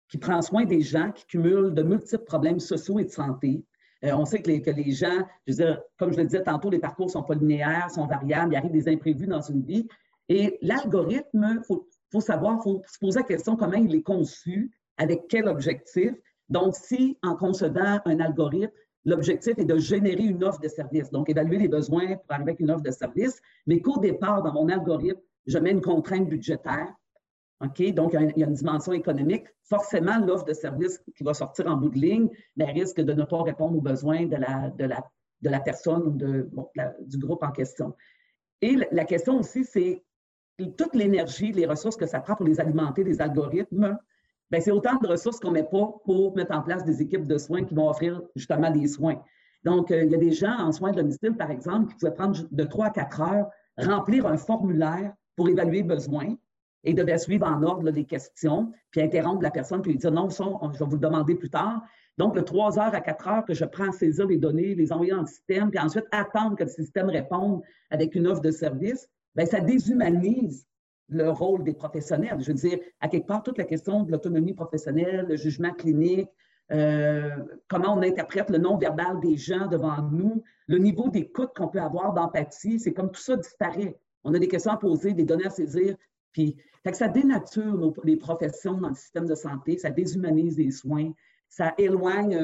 qui 0.09 0.19
prend 0.19 0.43
soin 0.43 0.65
des 0.65 0.83
gens 0.83 1.11
qui 1.13 1.27
cumulent 1.27 1.75
de 1.75 1.83
multiples 1.83 2.25
problèmes 2.25 2.61
sociaux 2.61 2.99
et 2.99 3.05
de 3.05 3.11
santé, 3.11 3.65
euh, 4.05 4.13
on 4.13 4.25
sait 4.25 4.43
que 4.43 4.51
les, 4.51 4.61
que 4.61 4.71
les, 4.71 4.93
gens, 4.93 5.25
comme 5.99 6.13
je 6.13 6.19
le 6.19 6.25
disais 6.25 6.43
tantôt, 6.43 6.71
les 6.71 6.79
parcours 6.79 7.11
sont 7.11 7.23
pas 7.23 7.35
linéaires, 7.35 7.91
sont 7.91 8.07
variables, 8.07 8.53
il 8.53 8.57
arrive 8.57 8.73
des 8.73 8.89
imprévus 8.89 9.27
dans 9.27 9.41
une 9.41 9.63
vie. 9.63 9.89
Et 10.29 10.59
l'algorithme, 10.61 11.57
il 11.59 11.65
faut, 11.65 11.89
faut, 12.13 12.21
savoir, 12.21 12.59
il 12.59 12.63
faut 12.63 12.83
se 12.87 12.99
poser 12.99 13.21
la 13.21 13.27
question 13.27 13.57
comment 13.57 13.77
il 13.77 13.95
est 13.95 14.03
conçu, 14.03 14.71
avec 14.99 15.27
quel 15.29 15.49
objectif. 15.49 16.13
Donc, 16.49 16.75
si 16.75 17.19
en 17.23 17.35
concevant 17.37 18.01
un 18.05 18.21
algorithme, 18.21 18.73
l'objectif 19.05 19.59
est 19.59 19.65
de 19.65 19.79
générer 19.79 20.25
une 20.25 20.45
offre 20.45 20.61
de 20.61 20.69
service, 20.69 21.11
donc 21.11 21.31
évaluer 21.31 21.59
les 21.59 21.69
besoins 21.69 22.17
pour 22.17 22.33
arriver 22.33 22.51
avec 22.51 22.61
une 22.61 22.71
offre 22.71 22.83
de 22.83 22.91
service, 22.91 23.41
mais 23.67 23.81
qu'au 23.81 23.99
départ, 23.99 24.43
dans 24.43 24.53
mon 24.53 24.69
algorithme, 24.69 25.21
je 25.47 25.59
mets 25.59 25.71
une 25.71 25.81
contrainte 25.81 26.29
budgétaire, 26.29 26.93
Donc, 27.61 27.79
il 27.79 27.95
y, 28.37 28.43
a 28.43 28.47
une 28.47 28.55
dimension 28.55 28.93
économique. 28.93 29.47
Forcément, 29.63 30.19
l'offre 30.19 30.45
de 30.45 30.53
service 30.53 31.03
qui 31.17 31.25
va 31.25 31.33
sortir 31.33 31.67
en 31.67 31.77
bout 31.77 31.89
de 31.89 31.99
ligne 31.99 32.29
mais 32.57 32.67
risque 32.67 33.01
de 33.01 33.13
ne 33.13 33.25
pas 33.25 33.43
répondre 33.43 33.79
aux 33.79 33.81
besoins 33.81 34.27
de 34.27 34.37
la, 34.37 35.61
personne 35.61 36.03
ou 36.07 36.11
du 37.07 37.19
groupe 37.19 37.43
en 37.43 37.53
question. 37.53 37.95
Et 38.61 38.77
la 38.91 39.05
question 39.05 39.39
aussi, 39.39 39.65
c'est 39.65 40.05
toute 40.77 40.95
l'énergie, 40.95 41.53
les 41.53 41.67
ressources 41.67 41.97
que 41.97 42.07
ça 42.07 42.21
prend 42.21 42.35
pour 42.35 42.47
les 42.47 42.61
alimenter, 42.61 43.05
les 43.05 43.21
algorithmes, 43.21 43.99
ben, 44.51 44.61
c'est 44.61 44.71
autant 44.71 44.97
de 44.97 45.09
ressources 45.09 45.41
qu'on 45.41 45.49
ne 45.49 45.55
met 45.55 45.65
pas 45.65 45.95
pour 46.05 46.37
mettre 46.37 46.55
en 46.55 46.63
place 46.63 46.85
des 46.85 47.03
équipes 47.03 47.27
de 47.27 47.39
soins 47.39 47.65
qui 47.65 47.75
vont 47.75 47.89
offrir 47.89 48.23
justement 48.37 48.71
des 48.71 48.87
soins. 48.87 49.21
Donc, 49.65 49.91
euh, 49.91 50.05
il 50.05 50.13
y 50.13 50.15
a 50.15 50.19
des 50.19 50.31
gens 50.31 50.57
en 50.59 50.71
soins 50.73 50.93
de 50.93 50.97
domicile, 50.97 51.37
par 51.37 51.51
exemple, 51.51 51.89
qui 51.89 51.97
pouvaient 51.97 52.15
prendre 52.15 52.39
de 52.51 52.65
3 52.65 52.87
à 52.87 52.91
4 52.91 53.21
heures, 53.23 53.51
remplir 53.77 54.27
un 54.27 54.37
formulaire 54.37 55.13
pour 55.35 55.49
évaluer 55.49 55.83
besoin 55.83 56.37
et 56.85 56.95
devait 56.95 57.19
suivre 57.19 57.47
en 57.47 57.63
ordre 57.63 57.91
les 57.91 58.05
questions, 58.05 58.73
puis 58.91 59.01
interrompre 59.01 59.43
la 59.43 59.51
personne, 59.51 59.83
puis 59.83 59.93
lui 59.93 59.99
dire 59.99 60.13
non, 60.13 60.31
ça, 60.31 60.45
je 60.73 60.79
vais 60.79 60.85
vous 60.85 60.97
le 60.97 61.01
demander 61.01 61.35
plus 61.35 61.51
tard. 61.51 61.83
Donc, 62.19 62.35
le 62.35 62.43
3 62.43 62.79
heures 62.79 62.95
à 62.95 63.01
4 63.01 63.29
heures 63.29 63.45
que 63.45 63.55
je 63.55 63.65
prends 63.65 63.89
à 63.89 63.93
saisir 63.93 64.27
les 64.27 64.39
données, 64.39 64.75
les 64.75 64.93
envoyer 64.93 65.13
dans 65.13 65.21
le 65.21 65.27
système, 65.27 65.71
puis 65.71 65.79
ensuite 65.79 66.07
attendre 66.13 66.57
que 66.57 66.65
le 66.65 66.71
système 66.71 67.09
réponde 67.09 67.63
avec 67.91 68.15
une 68.15 68.27
offre 68.27 68.41
de 68.41 68.51
service, 68.51 69.09
bien, 69.35 69.47
ça 69.47 69.61
déshumanise 69.61 70.67
le 71.09 71.31
rôle 71.31 71.63
des 71.63 71.75
professionnels. 71.75 72.39
Je 72.41 72.49
veux 72.49 72.55
dire, 72.55 72.79
à 73.01 73.09
quelque 73.09 73.27
part, 73.27 73.43
toute 73.43 73.59
la 73.59 73.65
question 73.65 74.03
de 74.03 74.13
l'autonomie 74.13 74.55
professionnelle, 74.55 75.27
le 75.29 75.37
jugement 75.37 75.73
clinique, 75.73 76.29
euh, 76.73 77.31
comment 77.69 77.95
on 77.97 78.03
interprète 78.03 78.51
le 78.51 78.59
non-verbal 78.59 79.21
des 79.21 79.37
gens 79.37 79.69
devant 79.69 80.03
nous, 80.03 80.43
le 80.67 80.79
niveau 80.79 81.09
d'écoute 81.11 81.51
qu'on 81.55 81.69
peut 81.69 81.81
avoir 81.81 82.13
d'empathie, 82.13 82.81
c'est 82.81 82.93
comme 82.93 83.11
tout 83.11 83.21
ça 83.21 83.37
disparaît. 83.37 83.97
On 84.25 84.35
a 84.35 84.39
des 84.39 84.49
questions 84.49 84.73
à 84.73 84.77
poser, 84.77 85.13
des 85.13 85.25
données 85.25 85.47
à 85.47 85.51
saisir, 85.51 85.97
puis 86.37 86.55
ça 86.93 87.09
dénature 87.09 87.95
les 88.05 88.17
professions 88.17 88.75
dans 88.79 88.91
le 88.91 88.95
système 88.95 89.27
de 89.27 89.35
santé, 89.35 89.79
ça 89.79 89.91
déshumanise 89.91 90.59
les 90.59 90.71
soins, 90.71 91.13
ça 91.49 91.73
éloigne 91.79 92.35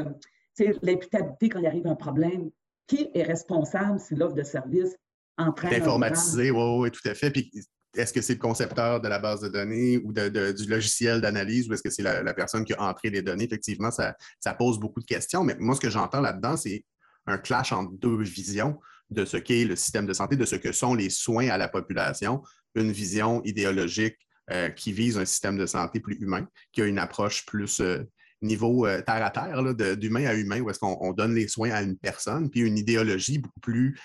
euh, 0.58 0.72
l'imputabilité 0.80 1.50
quand 1.50 1.58
il 1.58 1.66
arrive 1.66 1.86
un 1.86 1.94
problème. 1.94 2.50
Qui 2.88 3.08
est 3.14 3.22
responsable 3.22 4.00
si 4.00 4.14
l'offre 4.14 4.34
de 4.34 4.42
service 4.42 4.96
entraîne. 5.38 5.80
Informatisé, 5.80 6.50
oui, 6.50 6.78
oui, 6.78 6.90
tout 6.90 7.06
à 7.08 7.14
fait. 7.14 7.30
Puis 7.30 7.50
est-ce 7.94 8.12
que 8.12 8.20
c'est 8.20 8.34
le 8.34 8.38
concepteur 8.38 9.00
de 9.00 9.08
la 9.08 9.18
base 9.18 9.40
de 9.40 9.48
données 9.48 9.98
ou 9.98 10.12
du 10.12 10.66
logiciel 10.66 11.20
d'analyse 11.20 11.68
ou 11.68 11.74
est-ce 11.74 11.82
que 11.82 11.90
c'est 11.90 12.02
la, 12.02 12.34
personne 12.34 12.64
qui 12.64 12.74
a 12.74 12.82
entré 12.82 13.10
les 13.10 13.22
données? 13.22 13.44
Effectivement, 13.44 13.90
ça, 13.90 14.16
ça 14.40 14.54
pose 14.54 14.80
beaucoup 14.80 15.00
de 15.00 15.06
questions. 15.06 15.44
Mais 15.44 15.56
moi, 15.58 15.76
ce 15.76 15.80
que 15.80 15.90
j'entends 15.90 16.20
là-dedans, 16.20 16.56
c'est 16.56 16.84
un 17.26 17.38
clash 17.38 17.72
entre 17.72 17.92
deux 17.92 18.20
visions 18.22 18.78
de 19.12 19.24
ce 19.24 19.36
qu'est 19.36 19.64
le 19.64 19.76
système 19.76 20.06
de 20.06 20.12
santé, 20.12 20.36
de 20.36 20.44
ce 20.44 20.56
que 20.56 20.72
sont 20.72 20.94
les 20.94 21.10
soins 21.10 21.48
à 21.48 21.58
la 21.58 21.68
population, 21.68 22.42
une 22.74 22.92
vision 22.92 23.42
idéologique 23.44 24.16
euh, 24.50 24.70
qui 24.70 24.92
vise 24.92 25.18
un 25.18 25.24
système 25.24 25.56
de 25.56 25.66
santé 25.66 26.00
plus 26.00 26.16
humain, 26.16 26.48
qui 26.72 26.82
a 26.82 26.86
une 26.86 26.98
approche 26.98 27.46
plus 27.46 27.80
euh, 27.80 28.02
niveau 28.40 28.86
euh, 28.86 29.00
terre 29.00 29.24
à 29.24 29.30
terre, 29.30 29.62
d'humain 29.96 30.26
à 30.26 30.34
humain, 30.34 30.60
où 30.60 30.68
est-ce 30.68 30.80
qu'on 30.80 31.12
donne 31.12 31.32
les 31.32 31.46
soins 31.46 31.70
à 31.70 31.80
une 31.80 31.96
personne, 31.96 32.50
puis 32.50 32.60
une 32.60 32.76
idéologie 32.76 33.38
beaucoup 33.38 33.60
plus 33.60 34.00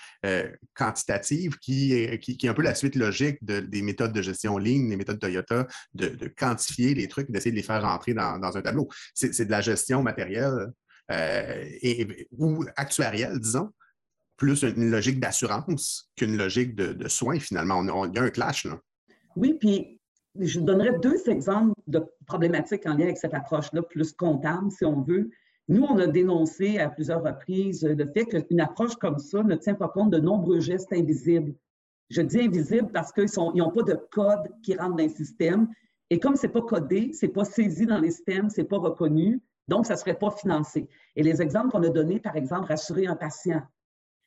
quantitative 0.74 1.58
qui 1.58 1.92
est, 1.92 2.20
qui, 2.20 2.38
est 2.40 2.48
un 2.48 2.54
peu 2.54 2.62
la 2.62 2.76
suite 2.76 2.94
logique 2.94 3.44
des 3.44 3.82
méthodes 3.82 4.12
de 4.12 4.22
gestion 4.22 4.58
ligne, 4.58 4.88
des 4.88 4.96
méthodes 4.96 5.18
Toyota, 5.18 5.66
de, 5.94 6.32
quantifier 6.36 6.94
les 6.94 7.08
trucs, 7.08 7.32
d'essayer 7.32 7.50
de 7.50 7.56
les 7.56 7.64
faire 7.64 7.82
rentrer 7.82 8.14
dans, 8.14 8.56
un 8.56 8.62
tableau. 8.62 8.88
C'est 9.14 9.44
de 9.44 9.50
la 9.50 9.60
gestion 9.60 10.04
matérielle 10.04 10.68
ou 12.38 12.64
actuarielle, 12.76 13.40
disons, 13.40 13.72
plus 14.38 14.62
une 14.62 14.90
logique 14.90 15.20
d'assurance 15.20 16.10
qu'une 16.16 16.38
logique 16.38 16.74
de, 16.74 17.08
soins, 17.08 17.38
finalement. 17.38 17.82
il 18.06 18.14
y 18.14 18.18
a 18.18 18.22
un 18.22 18.30
clash, 18.30 18.64
là. 18.64 18.80
Oui, 19.36 19.54
puis 19.60 20.00
je 20.40 20.60
donnerais 20.60 20.98
deux 21.00 21.28
exemples 21.28 21.74
de 21.86 22.02
problématiques 22.26 22.86
en 22.86 22.94
lien 22.94 23.04
avec 23.04 23.18
cette 23.18 23.34
approche-là, 23.34 23.82
plus 23.82 24.12
comptable, 24.12 24.70
si 24.70 24.84
on 24.84 25.02
veut. 25.02 25.30
Nous, 25.68 25.82
on 25.82 25.98
a 25.98 26.06
dénoncé 26.06 26.78
à 26.78 26.88
plusieurs 26.88 27.22
reprises 27.22 27.84
le 27.84 28.06
fait 28.06 28.24
qu'une 28.24 28.60
approche 28.60 28.96
comme 28.96 29.18
ça 29.18 29.42
ne 29.42 29.56
tient 29.56 29.74
pas 29.74 29.88
compte 29.88 30.10
de 30.10 30.18
nombreux 30.18 30.60
gestes 30.60 30.92
invisibles. 30.92 31.54
Je 32.08 32.22
dis 32.22 32.40
invisibles 32.40 32.90
parce 32.90 33.12
qu'ils 33.12 33.28
n'ont 33.36 33.70
pas 33.70 33.82
de 33.82 33.98
code 34.10 34.48
qui 34.62 34.74
rentre 34.74 34.96
dans 34.96 35.04
le 35.04 35.10
système. 35.10 35.68
Et 36.10 36.18
comme 36.18 36.36
ce 36.36 36.46
n'est 36.46 36.52
pas 36.52 36.62
codé, 36.62 37.12
ce 37.12 37.26
n'est 37.26 37.32
pas 37.32 37.44
saisi 37.44 37.84
dans 37.84 37.98
les 37.98 38.12
systèmes, 38.12 38.48
ce 38.48 38.60
n'est 38.60 38.66
pas 38.66 38.78
reconnu, 38.78 39.42
donc 39.66 39.84
ça 39.84 39.94
ne 39.94 39.98
serait 39.98 40.18
pas 40.18 40.30
financé. 40.30 40.88
Et 41.16 41.22
les 41.22 41.42
exemples 41.42 41.70
qu'on 41.70 41.82
a 41.82 41.90
donnés, 41.90 42.18
par 42.18 42.36
exemple, 42.36 42.68
rassurer 42.68 43.06
un 43.06 43.16
patient, 43.16 43.62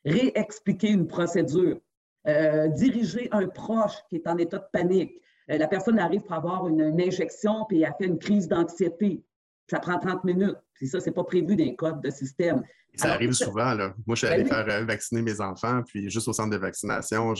réexpliquer 0.04 0.90
une 0.90 1.06
procédure, 1.06 1.78
euh, 2.26 2.68
diriger 2.68 3.28
un 3.32 3.48
proche 3.48 3.94
qui 4.08 4.16
est 4.16 4.26
en 4.26 4.36
état 4.38 4.58
de 4.58 4.66
panique. 4.72 5.12
Euh, 5.50 5.58
la 5.58 5.68
personne 5.68 5.98
arrive 5.98 6.22
pour 6.22 6.34
avoir 6.34 6.68
une, 6.68 7.00
injection 7.00 7.64
puis 7.68 7.82
elle 7.82 7.90
a 7.90 7.94
fait 7.94 8.06
une 8.06 8.18
crise 8.18 8.48
d'anxiété. 8.48 9.24
ça 9.70 9.78
prend 9.80 9.98
30 9.98 10.24
minutes. 10.24 10.58
Puis 10.74 10.88
ça, 10.88 11.00
c'est 11.00 11.12
pas 11.12 11.24
prévu 11.24 11.56
d'un 11.56 11.74
code 11.74 12.00
de 12.02 12.10
système. 12.10 12.62
Ça 12.94 13.12
arrive 13.12 13.32
souvent. 13.32 13.72
Là. 13.72 13.94
Moi, 14.06 14.16
je 14.16 14.26
suis 14.26 14.26
ben 14.26 14.40
allé 14.40 14.44
faire 14.44 14.68
euh, 14.68 14.84
vacciner 14.84 15.22
mes 15.22 15.40
enfants, 15.40 15.82
puis 15.86 16.10
juste 16.10 16.28
au 16.28 16.32
centre 16.32 16.50
de 16.50 16.58
vaccination, 16.58 17.32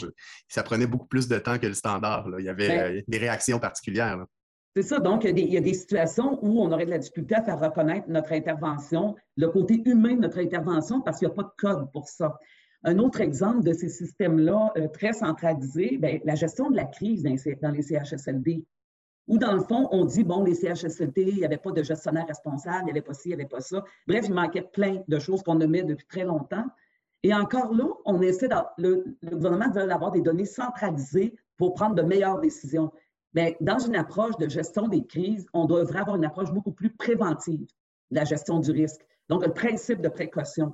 ça 0.47 0.63
prenait 0.63 0.87
beaucoup 0.87 1.05
plus 1.05 1.27
de 1.27 1.37
temps 1.37 1.59
que 1.59 1.67
le 1.67 1.75
standard. 1.75 2.27
Il 2.39 2.45
y 2.45 2.49
avait 2.49 2.67
ben 2.67 3.03
des 3.07 3.17
réactions 3.19 3.59
particulières. 3.59 4.25
C'est 4.75 4.81
ça. 4.81 4.99
Donc, 4.99 5.23
il 5.23 5.37
y, 5.37 5.57
a 5.57 5.61
des, 5.61 5.73
situations 5.73 6.39
où 6.41 6.61
on 6.61 6.71
aurait 6.71 6.85
de 6.85 6.91
la 6.91 6.97
difficulté 6.97 7.35
à 7.35 7.43
faire 7.43 7.59
reconnaître 7.59 8.09
notre 8.09 8.31
intervention, 8.31 9.15
le 9.37 9.49
côté 9.49 9.81
humain 9.85 10.15
de 10.15 10.21
notre 10.21 10.39
intervention, 10.39 11.01
parce 11.01 11.19
qu'il 11.19 11.27
n'y 11.27 11.33
a 11.33 11.35
pas 11.35 11.43
de 11.43 11.53
code 11.57 11.91
pour 11.91 12.07
ça. 12.07 12.39
Un 12.83 12.97
autre 12.97 13.21
exemple 13.21 13.63
de 13.63 13.71
ces 13.71 13.89
systèmes-là 13.89 14.73
euh, 14.77 14.87
très 14.87 15.13
centralisés, 15.13 15.97
bien, 15.97 16.19
la 16.25 16.35
gestion 16.35 16.69
de 16.71 16.75
la 16.75 16.85
crise 16.85 17.23
dans 17.61 17.71
les 17.71 17.83
CHSLD 17.83 18.65
où 19.27 19.37
dans 19.37 19.53
le 19.53 19.61
fond, 19.61 19.87
on 19.91 20.05
dit, 20.05 20.23
bon, 20.23 20.43
les 20.43 20.55
CHSLT, 20.55 21.21
il 21.21 21.35
n'y 21.35 21.45
avait 21.45 21.57
pas 21.57 21.71
de 21.71 21.81
gestionnaire 21.81 22.27
responsable, 22.27 22.81
il 22.81 22.85
n'y 22.85 22.91
avait 22.91 23.01
pas 23.01 23.13
ci, 23.13 23.29
il 23.29 23.35
n'y 23.35 23.35
avait 23.35 23.45
pas 23.45 23.61
ça. 23.61 23.83
Bref, 24.07 24.25
il 24.27 24.33
manquait 24.33 24.63
plein 24.63 25.01
de 25.07 25.19
choses 25.19 25.43
qu'on 25.43 25.55
nommait 25.55 25.83
depuis 25.83 26.05
très 26.07 26.23
longtemps. 26.23 26.65
Et 27.23 27.33
encore 27.33 27.73
là, 27.73 27.85
on 28.05 28.21
essaie, 28.21 28.49
le, 28.77 29.05
gouvernement 29.23 29.71
veut 29.71 29.89
avoir 29.89 30.11
des 30.11 30.21
données 30.21 30.45
centralisées 30.45 31.33
pour 31.57 31.73
prendre 31.73 31.95
de 31.95 32.01
meilleures 32.01 32.39
décisions. 32.41 32.91
Mais 33.33 33.57
dans 33.61 33.79
une 33.79 33.95
approche 33.95 34.37
de 34.37 34.47
gestion 34.47 34.87
des 34.87 35.05
crises, 35.05 35.47
on 35.53 35.65
devrait 35.65 35.99
avoir 35.99 36.15
une 36.15 36.25
approche 36.25 36.51
beaucoup 36.51 36.71
plus 36.71 36.91
préventive 36.91 37.65
de 38.11 38.15
la 38.15 38.25
gestion 38.25 38.59
du 38.59 38.71
risque. 38.71 39.01
Donc, 39.29 39.45
le 39.45 39.53
principe 39.53 40.01
de 40.01 40.09
précaution. 40.09 40.73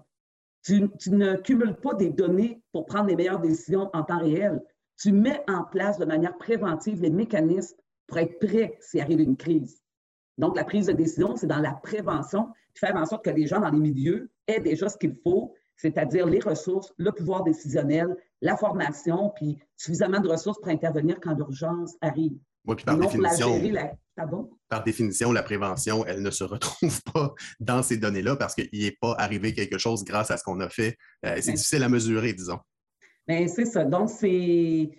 Tu, 0.63 0.89
ne 1.09 1.35
cumules 1.35 1.77
pas 1.77 1.93
des 1.93 2.09
données 2.09 2.61
pour 2.73 2.85
prendre 2.85 3.07
les 3.07 3.15
meilleures 3.15 3.39
décisions 3.39 3.89
en 3.93 4.03
temps 4.03 4.19
réel. 4.19 4.61
Tu 4.97 5.13
mets 5.13 5.41
en 5.47 5.63
place 5.63 5.97
de 5.97 6.05
manière 6.05 6.37
préventive 6.37 7.01
les 7.01 7.09
mécanismes 7.09 7.77
pour 8.07 8.17
être 8.17 8.39
prêt 8.39 8.77
s'il 8.81 8.99
arrive 8.99 9.21
une 9.21 9.37
crise. 9.37 9.81
Donc, 10.37 10.57
la 10.57 10.65
prise 10.65 10.87
de 10.87 10.93
décision, 10.93 11.37
c'est 11.37 11.47
dans 11.47 11.59
la 11.59 11.73
prévention, 11.73 12.49
faire 12.73 12.95
en 12.97 13.05
sorte 13.05 13.23
que 13.23 13.29
les 13.29 13.47
gens 13.47 13.61
dans 13.61 13.69
les 13.69 13.79
milieux 13.79 14.29
aient 14.47 14.59
déjà 14.59 14.89
ce 14.89 14.97
qu'il 14.97 15.15
faut, 15.23 15.53
c'est-à-dire 15.77 16.25
les 16.25 16.39
ressources, 16.39 16.93
le 16.97 17.11
pouvoir 17.13 17.43
décisionnel, 17.43 18.15
la 18.41 18.57
formation, 18.57 19.31
puis 19.35 19.57
suffisamment 19.77 20.19
de 20.19 20.27
ressources 20.27 20.59
pour 20.59 20.69
intervenir 20.69 21.19
quand 21.21 21.33
l'urgence 21.33 21.95
arrive. 22.01 22.37
Oui, 22.65 22.75
puis 22.75 22.85
par 22.85 22.97
définition, 22.97 23.61
par 24.67 24.83
définition, 24.83 25.31
la 25.31 25.43
prévention, 25.43 26.05
elle 26.05 26.21
ne 26.21 26.29
se 26.29 26.43
retrouve 26.43 27.01
pas 27.13 27.33
dans 27.59 27.81
ces 27.81 27.97
données-là 27.97 28.35
parce 28.35 28.53
qu'il 28.53 28.69
n'est 28.73 28.97
pas 28.99 29.15
arrivé 29.17 29.53
quelque 29.53 29.77
chose 29.77 30.03
grâce 30.03 30.29
à 30.31 30.37
ce 30.37 30.43
qu'on 30.43 30.59
a 30.59 30.69
fait. 30.69 30.97
Euh, 31.25 31.37
c'est 31.41 31.53
difficile 31.53 31.83
à 31.83 31.89
mesurer, 31.89 32.33
disons. 32.33 32.59
Bien, 33.27 33.47
c'est 33.47 33.65
ça. 33.65 33.85
Donc, 33.85 34.09
c'est 34.09 34.91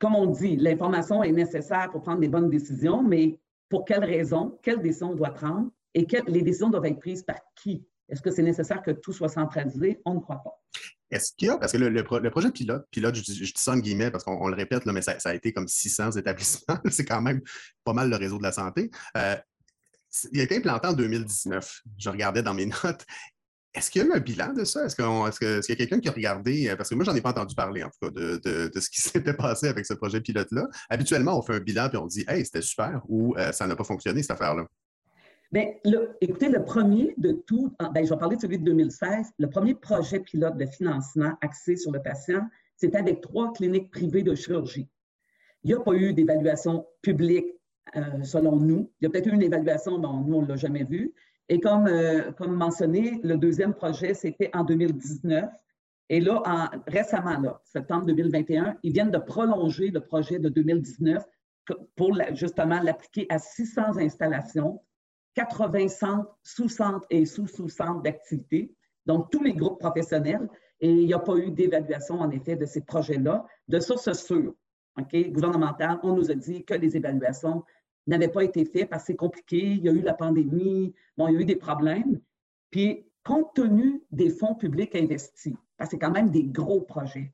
comme 0.00 0.16
on 0.16 0.26
dit, 0.26 0.56
l'information 0.56 1.22
est 1.22 1.30
nécessaire 1.30 1.90
pour 1.90 2.02
prendre 2.02 2.20
des 2.20 2.28
bonnes 2.28 2.48
décisions, 2.48 3.02
mais 3.02 3.38
pour 3.68 3.84
quelles 3.84 4.04
raisons, 4.04 4.58
quelles 4.62 4.80
décisions 4.80 5.10
on 5.10 5.14
doit 5.14 5.30
prendre 5.30 5.70
et 5.94 6.06
les 6.26 6.42
décisions 6.42 6.70
doivent 6.70 6.86
être 6.86 6.98
prises 6.98 7.22
par 7.22 7.38
qui? 7.54 7.86
Est-ce 8.08 8.22
que 8.22 8.30
c'est 8.30 8.42
nécessaire 8.42 8.82
que 8.82 8.90
tout 8.90 9.12
soit 9.12 9.28
centralisé? 9.28 10.00
On 10.04 10.14
ne 10.14 10.20
croit 10.20 10.42
pas. 10.42 10.58
Est-ce 11.10 11.32
qu'il 11.36 11.48
y 11.48 11.50
a, 11.50 11.58
parce 11.58 11.72
que 11.72 11.78
le, 11.78 12.30
projet 12.30 12.50
pilote, 12.50 12.86
pilote, 12.90 13.14
je, 13.16 13.22
dis 13.22 13.52
ça 13.56 13.72
en 13.72 13.78
guillemets 13.78 14.10
parce 14.10 14.24
qu'on 14.24 14.48
le 14.48 14.54
répète, 14.54 14.86
mais 14.86 15.02
ça, 15.02 15.16
a 15.24 15.34
été 15.34 15.52
comme 15.52 15.66
600 15.66 16.12
établissements, 16.12 16.78
c'est 16.90 17.04
quand 17.04 17.20
même 17.20 17.40
pas 17.84 17.92
mal 17.92 18.10
le 18.10 18.16
réseau 18.16 18.38
de 18.38 18.42
la 18.44 18.52
santé. 18.52 18.90
Euh, 19.16 19.36
il 20.32 20.40
a 20.40 20.44
été 20.44 20.56
implanté 20.56 20.88
en 20.88 20.92
2019. 20.92 21.82
Je 21.98 22.10
regardais 22.10 22.42
dans 22.42 22.54
mes 22.54 22.66
notes 22.66 23.04
est-ce 23.72 23.90
qu'il 23.90 24.02
y 24.02 24.04
a 24.04 24.08
eu 24.08 24.12
un 24.12 24.20
bilan 24.20 24.52
de 24.52 24.64
ça? 24.64 24.84
Est-ce 24.84 24.96
qu'il 24.96 25.46
y 25.68 25.72
a 25.72 25.76
quelqu'un 25.76 26.00
qui 26.00 26.08
a 26.08 26.12
regardé, 26.12 26.68
euh, 26.68 26.76
parce 26.76 26.88
que 26.88 26.94
moi, 26.96 27.04
j'en 27.04 27.14
ai 27.14 27.20
pas 27.20 27.30
entendu 27.30 27.54
parler, 27.54 27.84
en 27.84 27.88
tout 27.88 27.98
cas, 28.02 28.10
de, 28.10 28.70
ce 28.74 28.90
qui 28.90 29.00
s'était 29.00 29.34
passé 29.34 29.68
avec 29.68 29.86
ce 29.86 29.94
projet 29.94 30.20
pilote-là. 30.20 30.66
Habituellement, 30.88 31.38
on 31.38 31.42
fait 31.42 31.54
un 31.54 31.60
bilan 31.60 31.88
et 31.92 31.96
on 31.96 32.06
dit, 32.06 32.24
hey, 32.26 32.44
c'était 32.44 32.62
super 32.62 33.00
ou 33.08 33.36
euh, 33.36 33.52
ça 33.52 33.66
n'a 33.66 33.76
pas 33.76 33.84
fonctionné, 33.84 34.22
cette 34.22 34.32
affaire-là. 34.32 34.66
Bien, 35.52 35.72
écoutez, 36.20 36.48
le 36.48 36.64
premier 36.64 37.12
de 37.18 37.32
tout, 37.32 37.74
ah, 37.80 37.90
ben, 37.92 38.04
je 38.04 38.10
vais 38.10 38.18
parler 38.20 38.36
de 38.36 38.40
celui 38.40 38.58
de 38.58 38.64
2016. 38.64 39.32
Le 39.36 39.50
premier 39.50 39.74
projet 39.74 40.20
pilote 40.20 40.56
de 40.56 40.64
financement 40.64 41.32
axé 41.40 41.74
sur 41.74 41.90
le 41.90 42.00
patient, 42.00 42.42
c'était 42.76 42.98
avec 42.98 43.20
trois 43.20 43.52
cliniques 43.52 43.90
privées 43.90 44.22
de 44.22 44.36
chirurgie. 44.36 44.88
Il 45.64 45.68
n'y 45.68 45.74
a 45.74 45.80
pas 45.80 45.92
eu 45.94 46.12
d'évaluation 46.12 46.86
publique 47.02 47.48
euh, 47.96 48.22
selon 48.22 48.54
nous. 48.54 48.92
Il 49.00 49.04
y 49.04 49.06
a 49.08 49.10
peut-être 49.10 49.26
eu 49.26 49.32
une 49.32 49.42
évaluation, 49.42 49.98
mais 49.98 50.06
nous, 50.06 50.36
on 50.36 50.42
ne 50.42 50.46
l'a 50.46 50.54
jamais 50.54 50.84
vue. 50.84 51.12
Et 51.48 51.58
comme, 51.58 51.88
euh, 51.88 52.30
comme 52.30 52.54
mentionné, 52.54 53.20
le 53.24 53.36
deuxième 53.36 53.74
projet, 53.74 54.14
c'était 54.14 54.50
en 54.54 54.62
2019. 54.62 55.50
Et 56.10 56.20
là, 56.20 56.42
en, 56.46 56.68
récemment, 56.86 57.40
là, 57.40 57.60
septembre 57.64 58.06
2021, 58.06 58.76
ils 58.84 58.92
viennent 58.92 59.10
de 59.10 59.18
prolonger 59.18 59.90
le 59.90 60.00
projet 60.00 60.38
de 60.38 60.48
2019 60.48 61.24
pour 61.96 62.16
justement 62.34 62.80
l'appliquer 62.80 63.26
à 63.30 63.40
600 63.40 63.98
installations, 63.98 64.80
80 65.34 65.88
centres, 65.88 66.36
sous-centres 66.42 67.06
et 67.10 67.24
sous-sous-centres 67.24 68.02
d'activité, 68.02 68.74
donc 69.06 69.30
tous 69.30 69.42
les 69.42 69.54
groupes 69.54 69.78
professionnels. 69.78 70.48
Et 70.80 70.90
il 70.90 71.06
n'y 71.06 71.14
a 71.14 71.18
pas 71.18 71.36
eu 71.36 71.50
d'évaluation, 71.50 72.20
en 72.20 72.30
effet, 72.30 72.56
de 72.56 72.64
ces 72.64 72.80
projets-là. 72.80 73.46
De 73.68 73.80
sources 73.80 74.12
sûres, 74.12 74.54
OK, 74.98 75.14
on 76.02 76.14
nous 76.14 76.30
a 76.30 76.34
dit 76.34 76.64
que 76.64 76.74
les 76.74 76.96
évaluations 76.96 77.64
n'avait 78.06 78.28
pas 78.28 78.44
été 78.44 78.64
fait 78.64 78.86
parce 78.86 79.02
que 79.02 79.08
c'est 79.08 79.16
compliqué, 79.16 79.58
il 79.58 79.84
y 79.84 79.88
a 79.88 79.92
eu 79.92 80.00
la 80.00 80.14
pandémie, 80.14 80.94
bon, 81.16 81.28
il 81.28 81.34
y 81.34 81.36
a 81.36 81.40
eu 81.40 81.44
des 81.44 81.56
problèmes. 81.56 82.20
Puis, 82.70 83.06
compte 83.24 83.54
tenu 83.54 84.02
des 84.10 84.30
fonds 84.30 84.54
publics 84.54 84.96
investis, 84.96 85.54
parce 85.76 85.90
que 85.90 85.96
c'est 85.96 86.00
quand 86.00 86.10
même 86.10 86.30
des 86.30 86.44
gros 86.44 86.80
projets, 86.80 87.32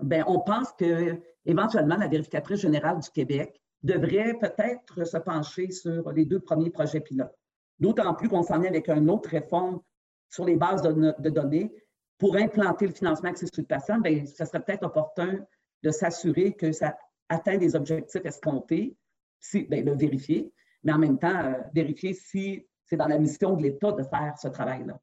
bien, 0.00 0.24
on 0.26 0.40
pense 0.40 0.72
que 0.72 1.20
éventuellement 1.46 1.96
la 1.96 2.08
vérificatrice 2.08 2.60
générale 2.60 2.98
du 2.98 3.10
Québec 3.10 3.61
devrait 3.82 4.34
peut-être 4.38 5.04
se 5.04 5.16
pencher 5.18 5.70
sur 5.70 6.10
les 6.12 6.24
deux 6.24 6.40
premiers 6.40 6.70
projets 6.70 7.00
pilotes. 7.00 7.36
D'autant 7.78 8.14
plus 8.14 8.28
qu'on 8.28 8.42
s'en 8.42 8.62
est 8.62 8.68
avec 8.68 8.88
une 8.88 9.10
autre 9.10 9.30
réforme 9.30 9.80
sur 10.28 10.44
les 10.44 10.56
bases 10.56 10.82
de, 10.82 11.30
données 11.30 11.72
pour 12.18 12.36
implanter 12.36 12.86
le 12.86 12.92
financement 12.92 13.30
accessible 13.30 13.66
patient, 13.66 13.98
bien, 13.98 14.24
ce 14.24 14.44
serait 14.44 14.62
peut-être 14.62 14.84
opportun 14.84 15.44
de 15.82 15.90
s'assurer 15.90 16.52
que 16.54 16.70
ça 16.70 16.96
atteint 17.28 17.56
les 17.56 17.74
objectifs 17.74 18.24
escomptés 18.24 18.96
si, 19.40 19.64
bien, 19.64 19.82
le 19.82 19.94
vérifier, 19.94 20.52
mais 20.84 20.92
en 20.92 20.98
même 20.98 21.18
temps, 21.18 21.36
euh, 21.36 21.54
vérifier 21.74 22.14
si 22.14 22.66
c'est 22.84 22.96
dans 22.96 23.08
la 23.08 23.18
mission 23.18 23.56
de 23.56 23.62
l'État 23.62 23.92
de 23.92 24.04
faire 24.04 24.34
ce 24.38 24.48
travail-là. 24.48 25.00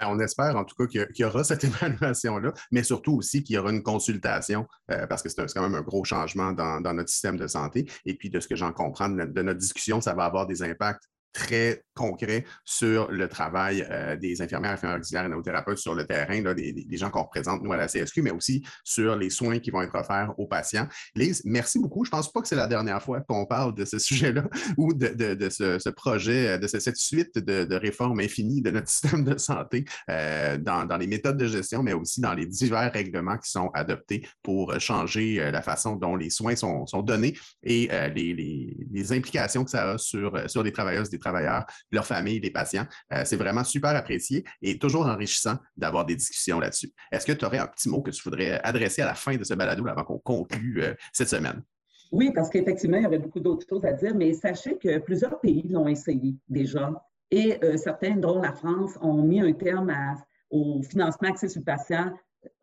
Ben, 0.00 0.08
on 0.08 0.18
espère 0.18 0.56
en 0.56 0.64
tout 0.64 0.74
cas 0.74 0.86
qu'il 0.86 1.06
y 1.18 1.24
aura 1.24 1.44
cette 1.44 1.64
évaluation-là, 1.64 2.52
mais 2.70 2.82
surtout 2.82 3.16
aussi 3.16 3.42
qu'il 3.42 3.56
y 3.56 3.58
aura 3.58 3.70
une 3.70 3.82
consultation, 3.82 4.66
euh, 4.90 5.06
parce 5.06 5.22
que 5.22 5.28
c'est 5.28 5.46
quand 5.52 5.62
même 5.62 5.74
un 5.74 5.82
gros 5.82 6.04
changement 6.04 6.52
dans, 6.52 6.80
notre 6.80 7.10
système 7.10 7.36
de 7.36 7.46
santé. 7.46 7.86
Et 8.06 8.14
puis, 8.14 8.30
de 8.30 8.40
ce 8.40 8.48
que 8.48 8.56
j'en 8.56 8.72
comprends 8.72 9.08
de 9.08 9.42
notre 9.42 9.58
discussion, 9.58 10.00
ça 10.00 10.14
va 10.14 10.24
avoir 10.24 10.46
des 10.46 10.62
impacts 10.62 11.04
très 11.32 11.82
concret 12.00 12.44
sur 12.64 13.10
le 13.10 13.28
travail 13.28 13.86
euh, 13.90 14.16
des 14.16 14.40
infirmières, 14.40 14.72
infirmières 14.72 14.98
auxiliaires 14.98 15.26
et 15.26 15.28
nos 15.28 15.42
thérapeutes 15.42 15.78
sur 15.78 15.94
le 15.94 16.06
terrain, 16.06 16.40
là, 16.40 16.54
des, 16.54 16.86
gens 16.92 17.10
qu'on 17.10 17.22
représente, 17.22 17.62
nous, 17.62 17.72
à 17.72 17.76
la 17.76 17.88
CSQ, 17.88 18.22
mais 18.22 18.30
aussi 18.30 18.64
sur 18.84 19.16
les 19.16 19.28
soins 19.28 19.58
qui 19.58 19.70
vont 19.70 19.82
être 19.82 19.94
offerts 19.94 20.32
aux 20.38 20.46
patients. 20.46 20.88
Lise, 21.14 21.42
merci 21.44 21.78
beaucoup. 21.78 22.04
Je 22.04 22.08
ne 22.08 22.12
pense 22.12 22.32
pas 22.32 22.40
que 22.40 22.48
c'est 22.48 22.56
la 22.56 22.66
dernière 22.66 23.02
fois 23.02 23.20
qu'on 23.20 23.44
parle 23.44 23.74
de 23.74 23.84
ce 23.84 23.98
sujet-là 23.98 24.44
ou 24.78 24.94
de, 24.94 25.48
ce, 25.50 25.88
projet, 25.90 26.58
de 26.58 26.66
cette 26.66 26.96
suite 26.96 27.38
de, 27.38 27.74
réformes 27.74 28.20
infinies 28.20 28.62
de 28.62 28.70
notre 28.70 28.88
système 28.90 29.24
de 29.24 29.36
santé 29.36 29.84
euh, 30.08 30.56
dans, 30.56 30.96
les 30.98 31.06
méthodes 31.06 31.36
de 31.36 31.46
gestion, 31.46 31.82
mais 31.82 31.92
aussi 31.92 32.20
dans 32.22 32.34
les 32.34 32.46
divers 32.46 32.92
règlements 32.92 33.36
qui 33.36 33.50
sont 33.50 33.70
adoptés 33.74 34.26
pour 34.42 34.78
changer 34.80 35.40
euh, 35.40 35.50
la 35.50 35.62
façon 35.62 35.96
dont 35.96 36.16
les 36.16 36.30
soins 36.30 36.56
sont, 36.56 36.86
donnés 37.02 37.36
et 37.62 37.88
les, 38.14 39.12
implications 39.12 39.64
que 39.64 39.70
ça 39.70 39.92
a 39.92 39.98
sur, 39.98 40.38
sur 40.48 40.62
les 40.62 40.72
travailleuses, 40.72 41.10
des 41.10 41.18
travailleurs, 41.20 41.64
leurs 41.90 42.06
familles, 42.06 42.40
les 42.40 42.50
patients. 42.50 42.86
Euh, 43.12 43.22
c'est 43.24 43.36
vraiment 43.36 43.64
super 43.64 43.90
apprécié 43.90 44.44
et 44.62 44.78
toujours 44.78 45.06
enrichissant 45.06 45.56
d'avoir 45.76 46.04
des 46.04 46.16
discussions 46.16 46.58
là-dessus. 46.58 46.92
Est-ce 47.12 47.26
que 47.26 47.32
tu 47.32 47.44
aurais 47.44 47.58
un 47.58 47.66
petit 47.66 47.88
mot 47.88 48.02
que 48.02 48.10
tu 48.10 48.22
voudrais 48.22 48.60
adresser 48.62 49.02
à 49.02 49.06
la 49.06 49.14
fin 49.14 49.36
de 49.36 49.44
ce 49.44 49.54
balado 49.54 49.86
avant 49.86 50.04
qu'on 50.04 50.18
conclue 50.18 50.82
euh, 50.82 50.94
cette 51.12 51.28
semaine? 51.28 51.62
Oui, 52.12 52.32
parce 52.34 52.50
qu'effectivement, 52.50 52.96
il 52.96 53.04
y 53.04 53.06
aurait 53.06 53.18
beaucoup 53.18 53.40
d'autres 53.40 53.66
choses 53.68 53.84
à 53.84 53.92
dire, 53.92 54.14
mais 54.14 54.32
sachez 54.32 54.76
que 54.76 54.98
plusieurs 54.98 55.40
pays 55.40 55.64
l'ont 55.68 55.86
essayé 55.86 56.34
déjà. 56.48 56.90
Et 57.30 57.58
euh, 57.62 57.76
certains, 57.76 58.16
dont 58.16 58.40
la 58.40 58.52
France, 58.52 58.98
ont 59.00 59.22
mis 59.22 59.40
un 59.40 59.52
terme 59.52 59.94
au 60.50 60.82
financement 60.82 61.28
accessible 61.28 61.64
patient 61.64 62.12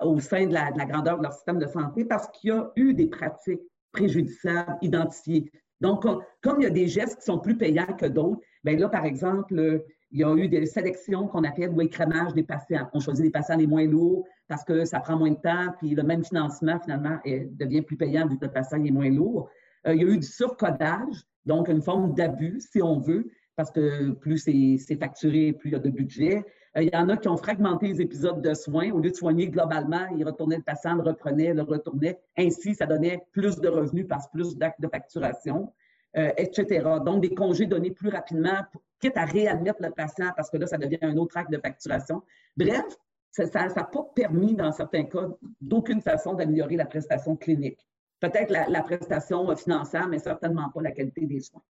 au 0.02 0.20
sein 0.20 0.48
de 0.48 0.54
la, 0.54 0.72
grandeur 0.72 1.18
de 1.18 1.24
leur 1.24 1.34
système 1.34 1.60
de 1.60 1.68
santé 1.68 2.06
parce 2.06 2.28
qu'il 2.30 2.50
y 2.50 2.54
a 2.54 2.72
eu 2.76 2.94
des 2.94 3.08
pratiques 3.08 3.62
préjudiciables 3.92 4.78
identifiées. 4.82 5.52
Donc, 5.82 6.06
comme 6.42 6.60
il 6.60 6.64
y 6.64 6.68
a 6.68 6.72
des 6.72 6.88
gestes 6.88 7.20
qui 7.20 7.26
sont 7.26 7.40
plus 7.40 7.58
payants 7.58 7.94
que 7.98 8.06
d'autres, 8.06 8.42
bien 8.64 8.78
là, 8.78 8.90
par 8.90 9.06
exemple, 9.06 9.84
il 10.12 10.20
y 10.20 10.24
a 10.24 10.34
eu 10.36 10.48
des 10.48 10.66
sélections 10.66 11.28
qu'on 11.28 11.44
appelle 11.44 11.70
ou 11.70 11.82
écrémage 11.82 12.34
des 12.34 12.44
patients. 12.44 12.90
On 12.94 13.00
choisit 13.00 13.26
les 13.26 13.32
patients 13.32 13.58
les 13.58 13.68
moins 13.68 13.86
lourds 13.86 14.26
parce 14.48 14.64
que 14.64 14.86
ça 14.86 15.00
prend 15.00 15.18
moins 15.18 15.32
de 15.32 15.42
temps, 15.42 15.74
puis 15.78 15.94
le 15.94 16.04
même 16.04 16.24
financement, 16.24 16.80
finalement, 16.80 17.20
devient 17.26 17.82
plus 17.82 17.98
payant 17.98 18.28
vu 18.28 18.38
que 18.38 18.46
le 18.46 18.52
patient 18.52 18.84
est 18.84 18.92
moins 18.92 19.10
lourd. 19.10 19.50
Euh, 19.86 19.94
il 19.94 20.02
y 20.02 20.06
a 20.06 20.08
eu 20.08 20.18
du 20.18 20.28
surcodage, 20.28 21.24
donc 21.46 21.68
une 21.68 21.82
forme 21.82 22.14
d'abus, 22.14 22.60
si 22.60 22.82
on 22.82 23.00
veut, 23.00 23.30
parce 23.56 23.72
que 23.72 24.12
plus 24.12 24.38
c'est 24.38 24.96
facturé, 24.96 25.54
plus 25.54 25.70
il 25.70 25.74
y 25.74 25.76
a 25.76 25.80
de 25.80 25.90
budget. 25.90 26.46
Euh, 26.78 26.84
il 26.84 26.90
y 26.94 26.96
en 26.96 27.10
a 27.10 27.18
qui 27.18 27.28
ont 27.28 27.38
fragmenté 27.38 27.88
les 27.88 28.02
épisodes 28.02 28.42
de 28.42 28.54
soins. 28.54 28.92
Au 28.92 29.00
lieu 29.00 29.10
de 29.10 29.16
soigner 29.16 29.50
globalement, 29.50 30.06
ils 30.16 30.26
retournaient 30.26 30.58
le 30.58 30.64
patient, 30.64 30.96
le 30.96 31.02
reprenaient, 31.02 31.54
le 31.54 31.64
retournaient. 31.64 32.20
Ainsi, 32.38 32.76
ça 32.76 32.86
donnait 32.86 33.26
plus 33.32 33.58
de 33.60 33.68
revenus 33.68 34.08
parce 34.08 34.28
plus 34.30 34.56
d'actes 34.56 34.82
de 34.82 34.88
facturation, 34.88 35.74
euh, 36.18 36.32
etc. 36.38 36.88
Donc, 37.06 37.22
des 37.22 37.34
congés 37.34 37.66
donnés 37.66 37.92
plus 37.92 38.10
rapidement 38.10 38.62
quitte 39.00 39.18
à 39.18 39.26
réadmettre 39.26 39.82
le 39.82 39.92
patient 39.92 40.32
parce 40.36 40.50
que 40.50 40.58
là, 40.58 40.68
ça 40.68 40.78
devient 40.78 41.00
un 41.02 41.18
autre 41.18 41.38
acte 41.38 41.52
de 41.52 41.60
facturation. 41.60 42.24
Bref, 42.56 42.86
ça 43.32 43.46
n'a 43.46 43.84
pas 43.84 44.04
permis, 44.16 44.56
dans 44.56 44.72
certains 44.72 45.04
cas, 45.04 45.28
d'aucune 45.62 46.02
façon 46.02 46.34
d'améliorer 46.34 46.76
la 46.76 46.86
prestation 46.86 47.36
clinique. 47.36 47.86
Peut-être 48.20 48.52
la, 48.52 48.82
prestation 48.82 49.56
financière, 49.56 50.08
mais 50.08 50.18
certainement 50.18 50.70
pas 50.70 50.82
la 50.82 50.92
qualité 50.92 51.28
des 51.28 51.40
soins. 51.40 51.62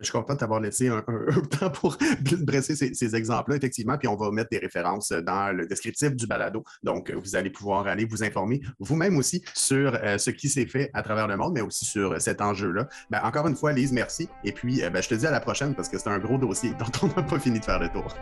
Je 0.00 0.06
suis 0.06 0.12
content 0.12 0.34
d'avoir 0.34 0.60
laissé 0.60 0.88
un, 0.88 1.02
temps 1.50 1.70
pour 1.70 1.96
dresser 2.20 2.74
ces, 2.74 3.16
exemples-là, 3.16 3.56
effectivement, 3.56 3.98
puis 3.98 4.08
on 4.08 4.16
va 4.16 4.30
mettre 4.30 4.50
des 4.50 4.58
références 4.58 5.12
dans 5.12 5.54
le 5.54 5.66
descriptif 5.66 6.14
du 6.14 6.26
balado. 6.26 6.64
Donc, 6.82 7.10
vous 7.10 7.36
allez 7.36 7.50
pouvoir 7.50 7.86
aller 7.86 8.04
vous 8.04 8.22
informer 8.22 8.60
vous-même 8.78 9.16
aussi 9.16 9.42
sur 9.54 9.94
euh, 9.94 10.18
ce 10.18 10.30
qui 10.30 10.48
s'est 10.48 10.66
fait 10.66 10.90
à 10.94 11.02
travers 11.02 11.26
le 11.26 11.36
monde, 11.36 11.52
mais 11.54 11.60
aussi 11.60 11.84
sur 11.84 12.20
cet 12.20 12.40
enjeu-là. 12.40 12.88
Ben, 13.10 13.20
encore 13.22 13.46
une 13.46 13.56
fois, 13.56 13.72
Lise, 13.72 13.92
merci. 13.92 14.28
Et 14.44 14.52
puis, 14.52 14.82
euh, 14.82 14.90
ben, 14.90 15.02
je 15.02 15.08
te 15.08 15.14
dis 15.14 15.26
à 15.26 15.30
la 15.30 15.40
prochaine 15.40 15.74
parce 15.74 15.88
que 15.88 15.98
c'est 15.98 16.08
un 16.08 16.18
gros 16.18 16.38
dossier 16.38 16.70
dont 16.78 16.86
on 17.02 17.06
n'a 17.08 17.22
pas 17.22 17.38
fini 17.38 17.60
de 17.60 17.64
faire 17.64 17.78
le 17.78 17.88
tour. 17.90 18.14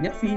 Merci. 0.00 0.36